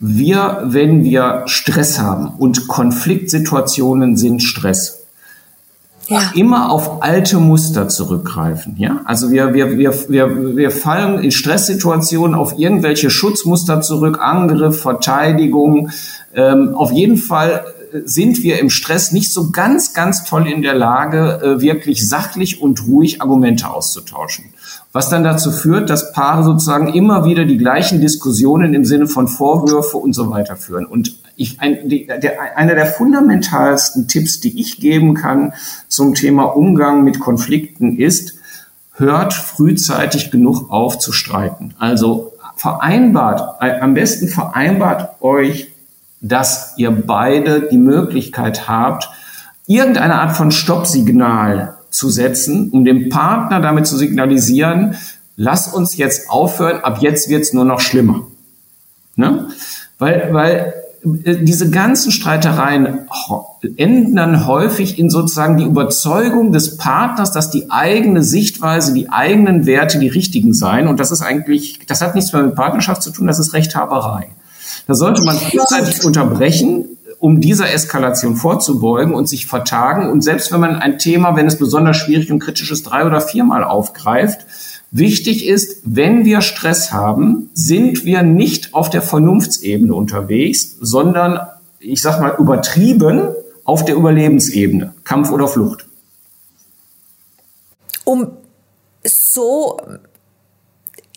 [0.00, 5.06] wir, wenn wir Stress haben und Konfliktsituationen sind Stress,
[6.08, 6.32] ja.
[6.34, 8.76] immer auf alte Muster zurückgreifen.
[8.78, 14.80] Ja, also wir, wir, wir, wir, wir fallen in Stresssituationen auf irgendwelche Schutzmuster zurück, Angriff,
[14.80, 15.90] Verteidigung.
[16.34, 17.64] Ähm, auf jeden Fall
[18.04, 22.60] sind wir im Stress nicht so ganz, ganz toll in der Lage, äh, wirklich sachlich
[22.60, 24.46] und ruhig Argumente auszutauschen.
[24.96, 29.28] Was dann dazu führt, dass Paare sozusagen immer wieder die gleichen Diskussionen im Sinne von
[29.28, 30.86] Vorwürfe und so weiter führen.
[30.86, 35.52] Und ich, ein, die, der, einer der fundamentalsten Tipps, die ich geben kann
[35.86, 38.36] zum Thema Umgang mit Konflikten ist,
[38.94, 41.74] hört frühzeitig genug auf zu streiten.
[41.78, 45.74] Also vereinbart, am besten vereinbart euch,
[46.22, 49.10] dass ihr beide die Möglichkeit habt,
[49.66, 54.96] irgendeine Art von Stoppsignal zu setzen, um dem Partner damit zu signalisieren,
[55.36, 58.26] lass uns jetzt aufhören, ab jetzt wird's nur noch schlimmer.
[59.16, 59.48] Ne?
[59.98, 60.74] Weil, weil
[61.24, 63.08] äh, diese ganzen Streitereien
[63.78, 69.64] enden dann häufig in sozusagen die Überzeugung des Partners, dass die eigene Sichtweise, die eigenen
[69.64, 70.88] Werte die richtigen seien.
[70.88, 74.28] Und das ist eigentlich, das hat nichts mehr mit Partnerschaft zu tun, das ist Rechthaberei.
[74.86, 76.84] Da sollte man frühzeitig unterbrechen,
[77.18, 80.10] um dieser Eskalation vorzubeugen und sich vertagen.
[80.10, 83.20] Und selbst wenn man ein Thema, wenn es besonders schwierig und kritisch ist, drei oder
[83.20, 84.46] viermal aufgreift,
[84.90, 91.40] Wichtig ist, wenn wir Stress haben, sind wir nicht auf der Vernunftsebene unterwegs, sondern,
[91.80, 95.86] ich sag mal, übertrieben auf der Überlebensebene, Kampf oder Flucht.
[98.04, 98.28] Um
[99.04, 99.80] so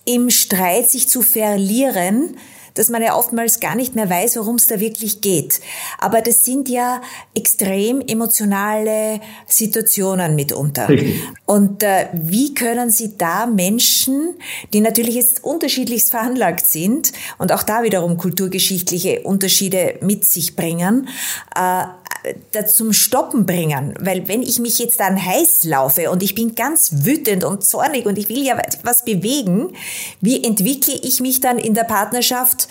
[0.03, 2.37] im Streit sich zu verlieren,
[2.79, 5.59] dass man ja oftmals gar nicht mehr weiß, worum es da wirklich geht.
[5.97, 7.01] Aber das sind ja
[7.35, 10.87] extrem emotionale Situationen mitunter.
[10.87, 11.21] Richtig.
[11.45, 14.35] Und äh, wie können Sie da Menschen,
[14.71, 21.09] die natürlich jetzt unterschiedlichst veranlagt sind und auch da wiederum kulturgeschichtliche Unterschiede mit sich bringen,
[21.57, 21.83] äh,
[22.51, 23.93] da zum Stoppen bringen.
[23.99, 28.05] Weil wenn ich mich jetzt dann heiß laufe und ich bin ganz wütend und zornig
[28.05, 29.73] und ich will ja was bewegen,
[30.21, 32.68] wie entwickle ich mich dann in der Partnerschaft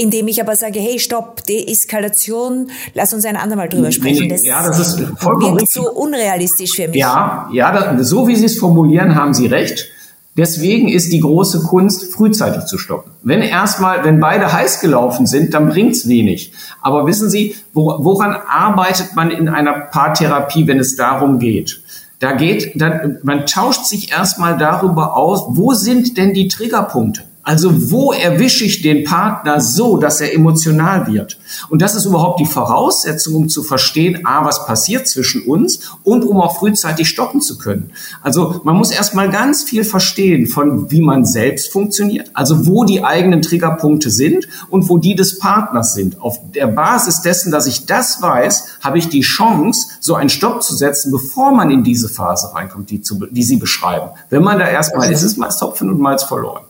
[0.00, 4.30] indem ich aber sage, hey, stopp, Deeskalation, lass uns ein andermal drüber sprechen.
[4.30, 6.96] Das, ja, das ist vollkommen wirkt so unrealistisch für mich.
[6.96, 9.88] Ja, ja, das, so wie Sie es formulieren, haben Sie recht.
[10.36, 13.10] Deswegen ist die große Kunst, frühzeitig zu stoppen.
[13.22, 16.52] Wenn erstmal, wenn beide heiß gelaufen sind, dann bringt's wenig.
[16.80, 21.82] Aber wissen Sie, woran arbeitet man in einer Paartherapie, wenn es darum geht?
[22.20, 27.22] Da geht, dann, man tauscht sich erstmal darüber aus, wo sind denn die Triggerpunkte?
[27.42, 31.38] Also wo erwische ich den Partner so, dass er emotional wird?
[31.70, 36.22] Und das ist überhaupt die Voraussetzung, um zu verstehen, a, was passiert zwischen uns und
[36.24, 37.92] um auch frühzeitig stoppen zu können.
[38.22, 43.04] Also man muss erstmal ganz viel verstehen von, wie man selbst funktioniert, also wo die
[43.04, 46.20] eigenen Triggerpunkte sind und wo die des Partners sind.
[46.20, 50.62] Auf der Basis dessen, dass ich das weiß, habe ich die Chance, so einen Stopp
[50.62, 54.10] zu setzen, bevor man in diese Phase reinkommt, die, zu, die Sie beschreiben.
[54.28, 56.69] Wenn man da erstmal ist, ist meist Hopfen und Malz verloren.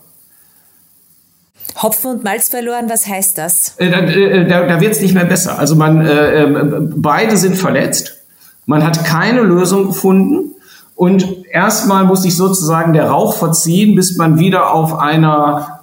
[1.81, 3.75] Hopfen und Malz verloren, was heißt das?
[3.77, 5.59] Äh, da, äh, da, da wird es nicht mehr besser.
[5.59, 8.17] Also man, äh, äh, beide sind verletzt.
[8.65, 10.55] Man hat keine Lösung gefunden.
[10.95, 15.81] Und erstmal muss sich sozusagen der Rauch verziehen, bis man wieder auf einer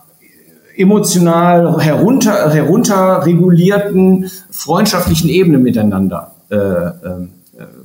[0.77, 7.29] emotional herunter, herunterregulierten, freundschaftlichen Ebene miteinander äh, äh,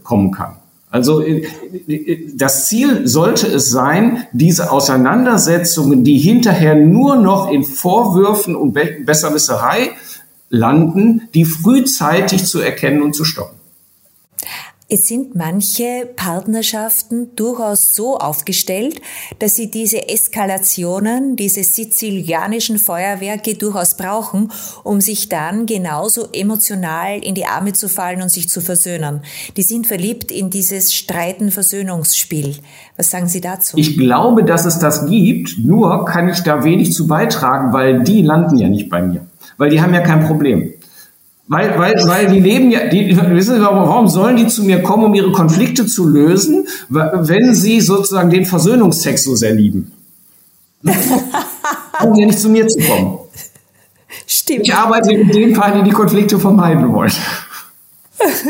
[0.03, 0.57] kommen kann.
[0.93, 1.47] Also äh,
[2.36, 9.89] das Ziel sollte es sein, diese Auseinandersetzungen, die hinterher nur noch in Vorwürfen und Besserwisserei
[10.49, 13.62] landen, die frühzeitig zu erkennen und zu stoppen.
[14.95, 19.01] Es sind manche Partnerschaften durchaus so aufgestellt,
[19.39, 24.51] dass sie diese Eskalationen, diese sizilianischen Feuerwerke durchaus brauchen,
[24.84, 29.21] um sich dann genauso emotional in die Arme zu fallen und sich zu versöhnen.
[29.58, 32.58] Die sind verliebt in dieses Streiten-Versöhnungsspiel.
[32.95, 33.75] Was sagen Sie dazu?
[33.79, 38.21] Ich glaube, dass es das gibt, nur kann ich da wenig zu beitragen, weil die
[38.21, 39.25] landen ja nicht bei mir.
[39.58, 40.72] Weil die haben ja kein Problem.
[41.47, 45.03] Weil, weil, weil die leben ja, die, wissen Sie, warum sollen die zu mir kommen,
[45.03, 49.91] um ihre Konflikte zu lösen, wenn sie sozusagen den Versöhnungsex so sehr lieben?
[50.84, 53.19] Brauchen ja nicht zu mir zu kommen.
[54.25, 54.62] Stimmt.
[54.63, 57.12] Ich arbeite mit den Paaren, die die Konflikte vermeiden wollen.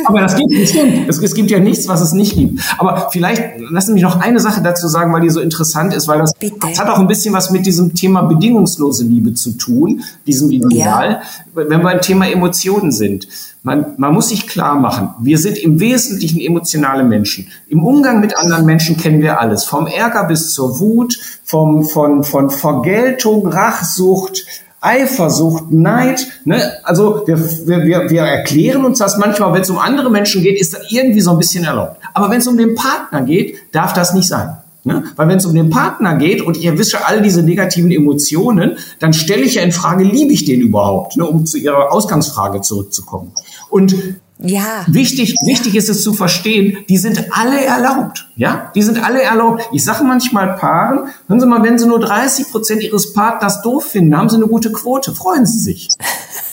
[0.06, 1.10] Aber das gibt es stimmt.
[1.10, 2.62] Es, es, gibt ja nichts, was es nicht gibt.
[2.78, 6.08] Aber vielleicht lassen Sie mich noch eine Sache dazu sagen, weil die so interessant ist,
[6.08, 10.04] weil das, das hat auch ein bisschen was mit diesem Thema bedingungslose Liebe zu tun,
[10.26, 11.22] diesem Ideal, ja.
[11.54, 13.28] wenn wir beim Thema Emotionen sind.
[13.66, 17.48] Man, man muss sich klar machen, wir sind im Wesentlichen emotionale Menschen.
[17.70, 19.64] Im Umgang mit anderen Menschen kennen wir alles.
[19.64, 24.46] Vom Ärger bis zur Wut, vom, von, von Vergeltung, Rachsucht,
[24.84, 26.28] Eifersucht, Neid.
[26.46, 26.62] Ne?
[26.84, 30.74] Also wir, wir, wir erklären uns das manchmal, wenn es um andere Menschen geht, ist
[30.74, 31.98] das irgendwie so ein bisschen erlaubt.
[32.14, 34.58] Aber wenn es um den Partner geht, darf das nicht sein.
[34.84, 35.04] Ne?
[35.16, 39.14] Weil wenn es um den Partner geht und ich erwische all diese negativen Emotionen, dann
[39.14, 41.26] stelle ich ja in Frage, liebe ich den überhaupt, ne?
[41.26, 43.32] um zu Ihrer Ausgangsfrage zurückzukommen.
[43.70, 43.96] Und
[44.44, 44.86] ja.
[44.88, 48.28] Wichtig, wichtig ist es zu verstehen, die sind alle erlaubt.
[48.36, 49.64] Ja, die sind alle erlaubt.
[49.72, 53.86] Ich sage manchmal Paaren, hören Sie mal, wenn Sie nur 30 Prozent Ihres Partners doof
[53.86, 55.16] finden, haben Sie eine gute Quote.
[55.16, 55.88] Freuen Sie sich.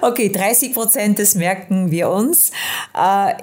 [0.00, 2.50] Okay, 30 Prozent, das merken wir uns.
[2.94, 3.34] Äh,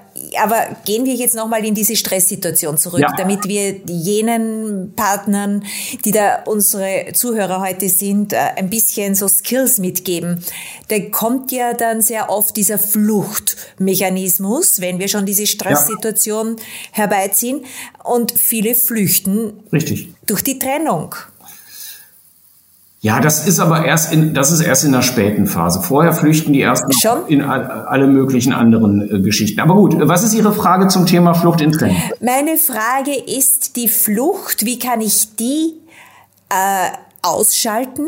[0.42, 3.14] aber gehen wir jetzt nochmal in diese Stresssituation zurück, ja.
[3.18, 5.64] damit wir jenen Partnern,
[6.06, 10.44] die da unsere Zuhörer heute sind, äh, ein bisschen so Skills mitgeben.
[10.88, 16.64] Da kommt ja dann sehr oft dieser Fluchtmechanismus, wenn wir schon diese Stresssituation ja.
[16.92, 17.66] herbeiziehen.
[18.04, 20.10] Und viele flüchten Richtig.
[20.26, 21.16] durch die Trennung.
[23.06, 25.80] Ja, das ist aber erst in, das ist erst in der späten Phase.
[25.80, 26.86] Vorher flüchten die erst
[27.28, 29.60] in alle möglichen anderen äh, Geschichten.
[29.60, 32.02] Aber gut, was ist Ihre Frage zum Thema Flucht in Trennung?
[32.20, 34.66] Meine Frage ist die Flucht.
[34.66, 35.74] Wie kann ich die
[36.50, 36.88] äh,
[37.22, 38.08] ausschalten?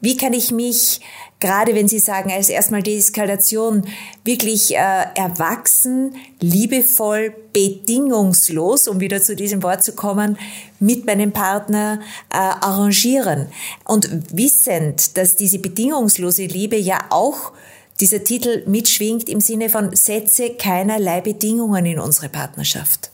[0.00, 1.00] Wie kann ich mich
[1.40, 3.86] gerade wenn Sie sagen, als erstmal Deeskalation
[4.24, 10.38] wirklich äh, erwachsen, liebevoll, bedingungslos, um wieder zu diesem Wort zu kommen,
[10.80, 13.48] mit meinem Partner äh, arrangieren.
[13.84, 17.52] Und wissend, dass diese bedingungslose Liebe ja auch
[18.00, 23.10] dieser Titel mitschwingt im Sinne von setze keinerlei Bedingungen in unsere Partnerschaft.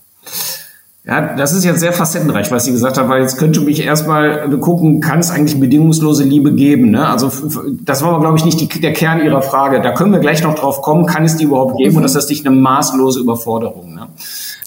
[1.06, 4.48] Ja, das ist jetzt sehr facettenreich, was Sie gesagt haben, weil jetzt könnte mich erstmal
[4.58, 6.92] gucken, kann es eigentlich bedingungslose Liebe geben?
[6.92, 7.06] Ne?
[7.06, 7.30] Also
[7.84, 9.82] das war, glaube ich, nicht die, der Kern Ihrer Frage.
[9.82, 11.90] Da können wir gleich noch drauf kommen, kann es die überhaupt geben?
[11.90, 11.98] Mhm.
[11.98, 13.94] Und ist das nicht eine maßlose Überforderung?
[13.94, 14.08] Ne?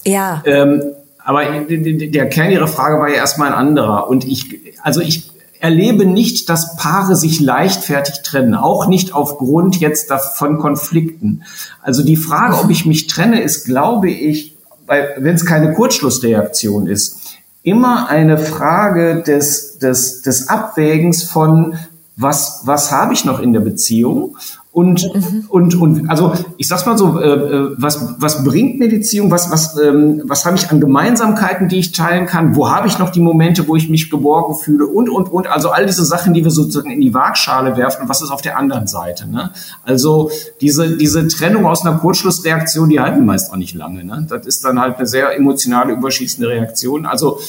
[0.05, 0.43] Ja.
[0.45, 0.83] Ähm,
[1.25, 4.07] aber der Kern Ihrer Frage war ja erstmal ein anderer.
[4.07, 10.13] Und ich, also ich erlebe nicht, dass Paare sich leichtfertig trennen, auch nicht aufgrund jetzt
[10.35, 11.41] von Konflikten.
[11.81, 14.56] Also die Frage, ob ich mich trenne, ist, glaube ich,
[14.87, 21.77] wenn es keine Kurzschlussreaktion ist, immer eine Frage des, des, des Abwägens von,
[22.15, 24.37] was, was habe ich noch in der Beziehung
[24.77, 25.45] und, mhm.
[25.49, 29.31] und, und also ich sag's mal so, äh, äh, was, was bringt mir die Beziehung?
[29.31, 32.55] Was, was, ähm, was habe ich an Gemeinsamkeiten, die ich teilen kann?
[32.55, 34.85] Wo habe ich noch die Momente, wo ich mich geborgen fühle?
[34.85, 35.47] Und, und, und.
[35.47, 38.03] Also all diese Sachen, die wir sozusagen in die Waagschale werfen.
[38.03, 39.27] Und was ist auf der anderen Seite?
[39.27, 39.49] Ne?
[39.83, 40.29] Also
[40.61, 44.03] diese, diese Trennung aus einer Kurzschlussreaktion, die halten meist auch nicht lange.
[44.03, 44.27] Ne?
[44.29, 47.07] Das ist dann halt eine sehr emotionale, überschießende Reaktion.
[47.07, 47.39] Also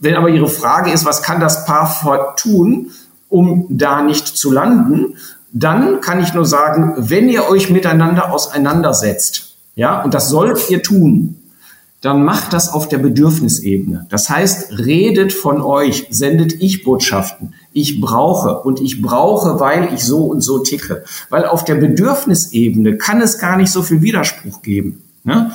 [0.00, 2.92] Wenn aber Ihre Frage ist, was kann das Paar tun,
[3.28, 5.16] um da nicht zu landen,
[5.58, 10.82] dann kann ich nur sagen, wenn ihr euch miteinander auseinandersetzt, ja, und das sollt ihr
[10.82, 11.36] tun,
[12.00, 14.06] dann macht das auf der Bedürfnisebene.
[14.08, 17.54] Das heißt, redet von euch, sendet ich Botschaften.
[17.72, 21.02] Ich brauche und ich brauche, weil ich so und so ticke.
[21.28, 25.02] Weil auf der Bedürfnisebene kann es gar nicht so viel Widerspruch geben.
[25.24, 25.50] Ne?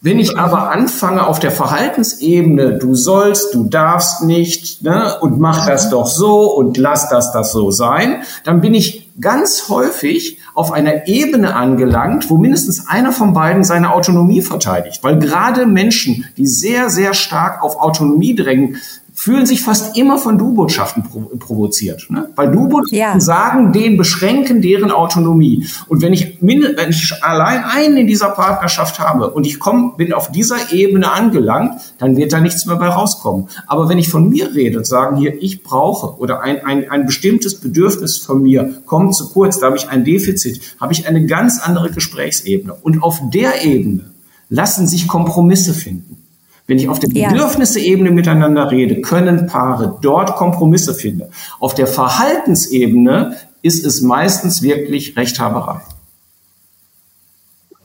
[0.00, 5.66] Wenn ich aber anfange auf der Verhaltensebene, du sollst, du darfst nicht, ne, und mach
[5.66, 10.72] das doch so und lass das das so sein, dann bin ich ganz häufig auf
[10.72, 15.02] einer Ebene angelangt, wo mindestens einer von beiden seine Autonomie verteidigt.
[15.02, 18.76] Weil gerade Menschen, die sehr, sehr stark auf Autonomie drängen,
[19.18, 21.02] fühlen sich fast immer von Du-Botschaften
[21.38, 22.06] provoziert.
[22.10, 22.28] Ne?
[22.36, 23.18] Weil Du-Botschaften ja.
[23.18, 25.66] sagen, den beschränken deren Autonomie.
[25.88, 30.12] Und wenn ich, wenn ich allein einen in dieser Partnerschaft habe und ich komm, bin
[30.12, 33.48] auf dieser Ebene angelangt, dann wird da nichts mehr bei rauskommen.
[33.66, 37.06] Aber wenn ich von mir rede und sagen hier, ich brauche oder ein, ein, ein
[37.06, 41.24] bestimmtes Bedürfnis von mir kommt zu kurz, da habe ich ein Defizit, habe ich eine
[41.24, 42.74] ganz andere Gesprächsebene.
[42.74, 44.10] Und auf der Ebene
[44.50, 46.25] lassen sich Kompromisse finden.
[46.66, 47.30] Wenn ich auf der ja.
[47.30, 51.24] Bedürfnisebene miteinander rede, können Paare dort Kompromisse finden.
[51.60, 55.80] Auf der Verhaltensebene ist es meistens wirklich Rechthaberei.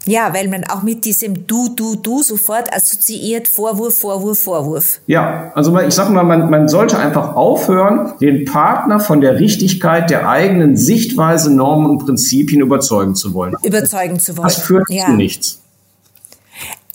[0.05, 4.99] Ja, weil man auch mit diesem Du, Du, Du sofort assoziiert Vorwurf, Vorwurf, Vorwurf.
[5.05, 10.09] Ja, also ich sage mal, man, man sollte einfach aufhören, den Partner von der Richtigkeit
[10.09, 13.53] der eigenen Sichtweise, Normen und Prinzipien überzeugen zu wollen.
[13.63, 14.47] Überzeugen zu wollen.
[14.47, 15.05] Das führt ja.
[15.05, 15.61] zu nichts.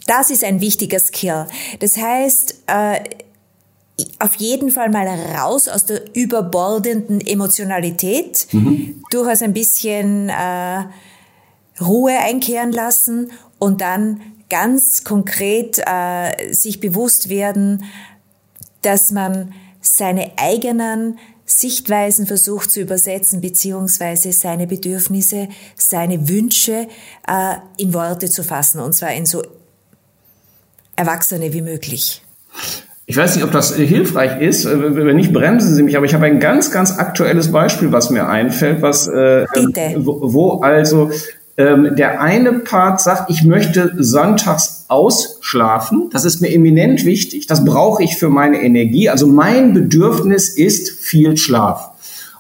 [0.07, 1.47] Das ist ein wichtiger Skill.
[1.81, 3.01] Das heißt, äh,
[4.19, 9.03] auf jeden Fall mal raus aus der überbordenden Emotionalität, mhm.
[9.11, 10.85] durchaus ein bisschen äh,
[11.81, 17.85] Ruhe einkehren lassen und dann ganz konkret äh, sich bewusst werden,
[18.83, 26.89] dass man seine eigenen Sichtweisen versucht zu übersetzen, beziehungsweise seine Bedürfnisse, seine Wünsche
[27.27, 29.43] äh, in Worte zu fassen, und zwar in so
[30.97, 32.23] Erwachsene wie möglich.
[33.09, 34.65] Ich weiß nicht, ob das hilfreich ist.
[34.65, 35.97] Äh, wenn nicht, bremsen Sie mich.
[35.97, 39.47] Aber ich habe ein ganz, ganz aktuelles Beispiel, was mir einfällt, was äh,
[39.97, 41.11] wo, wo also
[41.57, 46.11] ähm, der eine Part sagt, ich möchte sonntags ausschlafen.
[46.13, 47.47] Das ist mir eminent wichtig.
[47.47, 49.09] Das brauche ich für meine Energie.
[49.09, 51.91] Also mein Bedürfnis ist viel Schlaf.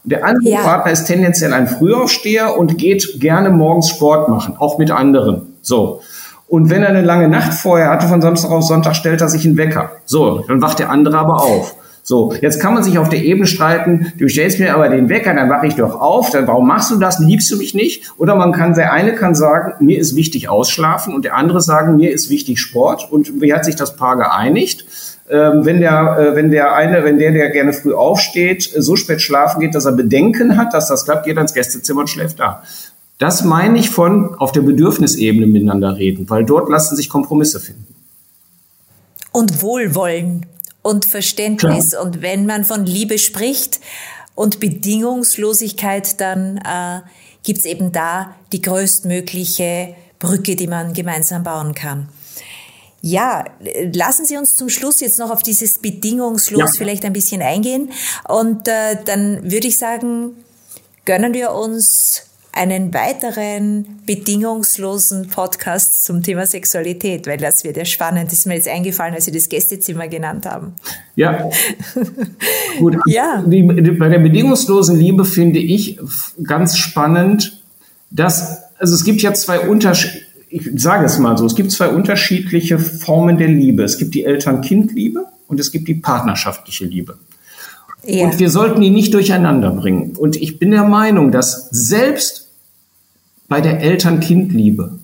[0.02, 0.60] Und der andere ja.
[0.62, 5.54] Partner ist tendenziell ein Frühaufsteher und geht gerne morgens Sport machen, auch mit anderen.
[5.62, 6.00] So.
[6.48, 9.44] Und wenn er eine lange Nacht vorher hatte, von Samstag auf Sonntag, stellt er sich
[9.44, 9.90] einen Wecker.
[10.04, 11.74] So, dann wacht der andere aber auf.
[12.08, 15.34] So, jetzt kann man sich auf der Ebene streiten, du stellst mir aber den Wecker,
[15.34, 18.12] dann wache ich doch auf, dann warum machst du das, liebst du mich nicht?
[18.16, 21.96] Oder man kann, der eine kann sagen, mir ist wichtig ausschlafen und der andere sagen,
[21.96, 24.86] mir ist wichtig Sport und wie hat sich das Paar geeinigt?
[25.28, 29.20] Ähm, wenn der, äh, wenn der eine, wenn der, der gerne früh aufsteht, so spät
[29.20, 32.38] schlafen geht, dass er Bedenken hat, dass das klappt, geht er ins Gästezimmer und schläft
[32.38, 32.62] da.
[33.18, 37.86] Das meine ich von auf der Bedürfnisebene miteinander reden, weil dort lassen sich Kompromisse finden.
[39.32, 40.46] Und Wohlwollen
[40.82, 41.90] und Verständnis.
[41.90, 42.04] Klar.
[42.04, 43.80] Und wenn man von Liebe spricht
[44.34, 47.00] und Bedingungslosigkeit, dann äh,
[47.42, 52.08] gibt es eben da die größtmögliche Brücke, die man gemeinsam bauen kann.
[53.02, 53.44] Ja,
[53.92, 56.78] lassen Sie uns zum Schluss jetzt noch auf dieses Bedingungslos ja.
[56.78, 57.90] vielleicht ein bisschen eingehen.
[58.28, 60.32] Und äh, dann würde ich sagen,
[61.04, 62.22] gönnen wir uns
[62.56, 68.26] einen weiteren bedingungslosen Podcast zum Thema Sexualität, weil das wird ja spannend.
[68.26, 70.72] Das ist mir jetzt eingefallen, als Sie das Gästezimmer genannt haben.
[71.16, 71.50] Ja.
[72.78, 72.96] Gut.
[73.06, 73.44] ja.
[73.46, 75.98] Bei der bedingungslosen Liebe finde ich
[76.42, 77.62] ganz spannend,
[78.10, 81.88] dass, also es gibt ja zwei Unterschiede, ich sage es mal so, es gibt zwei
[81.88, 83.82] unterschiedliche Formen der Liebe.
[83.82, 87.18] Es gibt die Eltern-Kind-Liebe und es gibt die partnerschaftliche Liebe.
[88.04, 88.24] Ja.
[88.24, 90.16] Und wir sollten die nicht durcheinander bringen.
[90.16, 92.45] Und ich bin der Meinung, dass selbst
[93.48, 94.98] bei der Eltern-Kind-Liebe.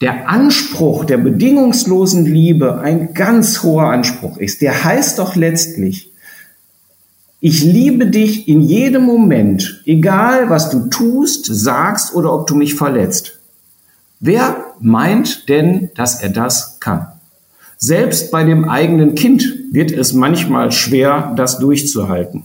[0.00, 4.62] Der Anspruch der bedingungslosen Liebe ein ganz hoher Anspruch ist.
[4.62, 6.10] Der heißt doch letztlich,
[7.42, 12.74] ich liebe dich in jedem Moment, egal was du tust, sagst oder ob du mich
[12.74, 13.38] verletzt.
[14.20, 17.06] Wer meint denn, dass er das kann?
[17.78, 22.44] Selbst bei dem eigenen Kind wird es manchmal schwer, das durchzuhalten.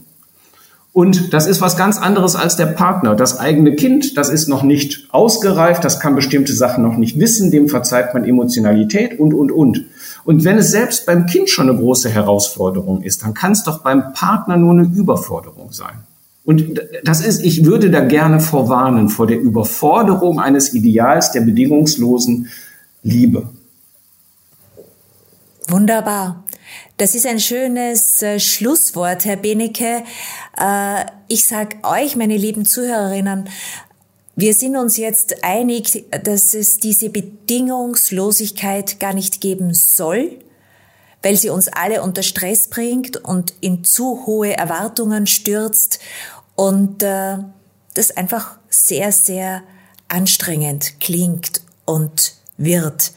[0.96, 3.14] Und das ist was ganz anderes als der Partner.
[3.14, 7.50] Das eigene Kind, das ist noch nicht ausgereift, das kann bestimmte Sachen noch nicht wissen,
[7.50, 9.84] dem verzeiht man Emotionalität und, und, und.
[10.24, 13.82] Und wenn es selbst beim Kind schon eine große Herausforderung ist, dann kann es doch
[13.82, 15.98] beim Partner nur eine Überforderung sein.
[16.46, 22.48] Und das ist, ich würde da gerne vorwarnen vor der Überforderung eines Ideals der bedingungslosen
[23.02, 23.50] Liebe.
[25.68, 26.42] Wunderbar.
[26.96, 30.02] Das ist ein schönes äh, Schlusswort, Herr Benecke.
[30.58, 33.48] Äh, ich sage euch, meine lieben Zuhörerinnen,
[34.34, 40.38] wir sind uns jetzt einig, dass es diese Bedingungslosigkeit gar nicht geben soll,
[41.22, 46.00] weil sie uns alle unter Stress bringt und in zu hohe Erwartungen stürzt
[46.54, 47.38] und äh,
[47.94, 49.62] das einfach sehr, sehr
[50.08, 53.12] anstrengend klingt und wird.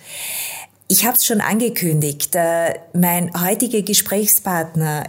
[0.91, 5.03] Ich habe es schon angekündigt, äh, mein heutiger Gesprächspartner,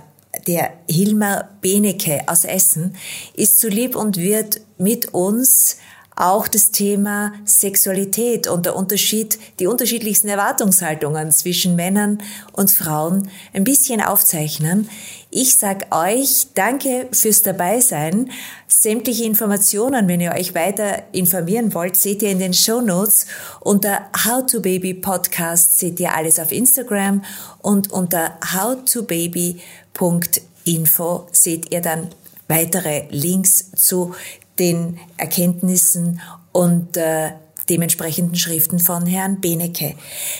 [0.47, 2.97] der Hilmar Benecke aus Essen,
[3.33, 5.78] ist so lieb und wird mit uns
[6.21, 13.64] auch das Thema Sexualität und der Unterschied, die unterschiedlichsten Erwartungshaltungen zwischen Männern und Frauen ein
[13.64, 14.89] bisschen aufzeichnen.
[15.31, 18.31] Ich sag euch danke fürs Dabeisein.
[18.66, 23.27] Sämtliche Informationen, wenn ihr euch weiter informieren wollt, seht ihr in den Show Notes.
[23.61, 27.25] Unter How to Baby Podcast seht ihr alles auf Instagram
[27.62, 32.09] und unter howtobaby.info seht ihr dann
[32.49, 34.14] weitere Links zu
[34.61, 36.20] den Erkenntnissen
[36.52, 37.30] und äh,
[37.68, 39.94] dementsprechenden Schriften von Herrn Benecke.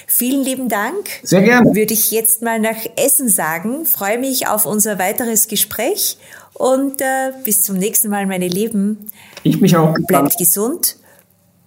[0.07, 1.09] Vielen lieben Dank.
[1.23, 1.75] Sehr gerne.
[1.75, 3.87] Würde ich jetzt mal nach Essen sagen.
[3.87, 6.19] Freue mich auf unser weiteres Gespräch
[6.55, 9.07] und äh, bis zum nächsten Mal, meine Lieben.
[9.43, 9.95] Ich mich auch.
[10.07, 10.97] Bleibt gesund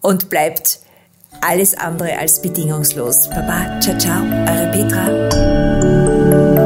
[0.01, 0.79] und bleibt
[1.41, 3.29] alles andere als bedingungslos.
[3.29, 6.62] Baba, ciao, ciao, eure Petra.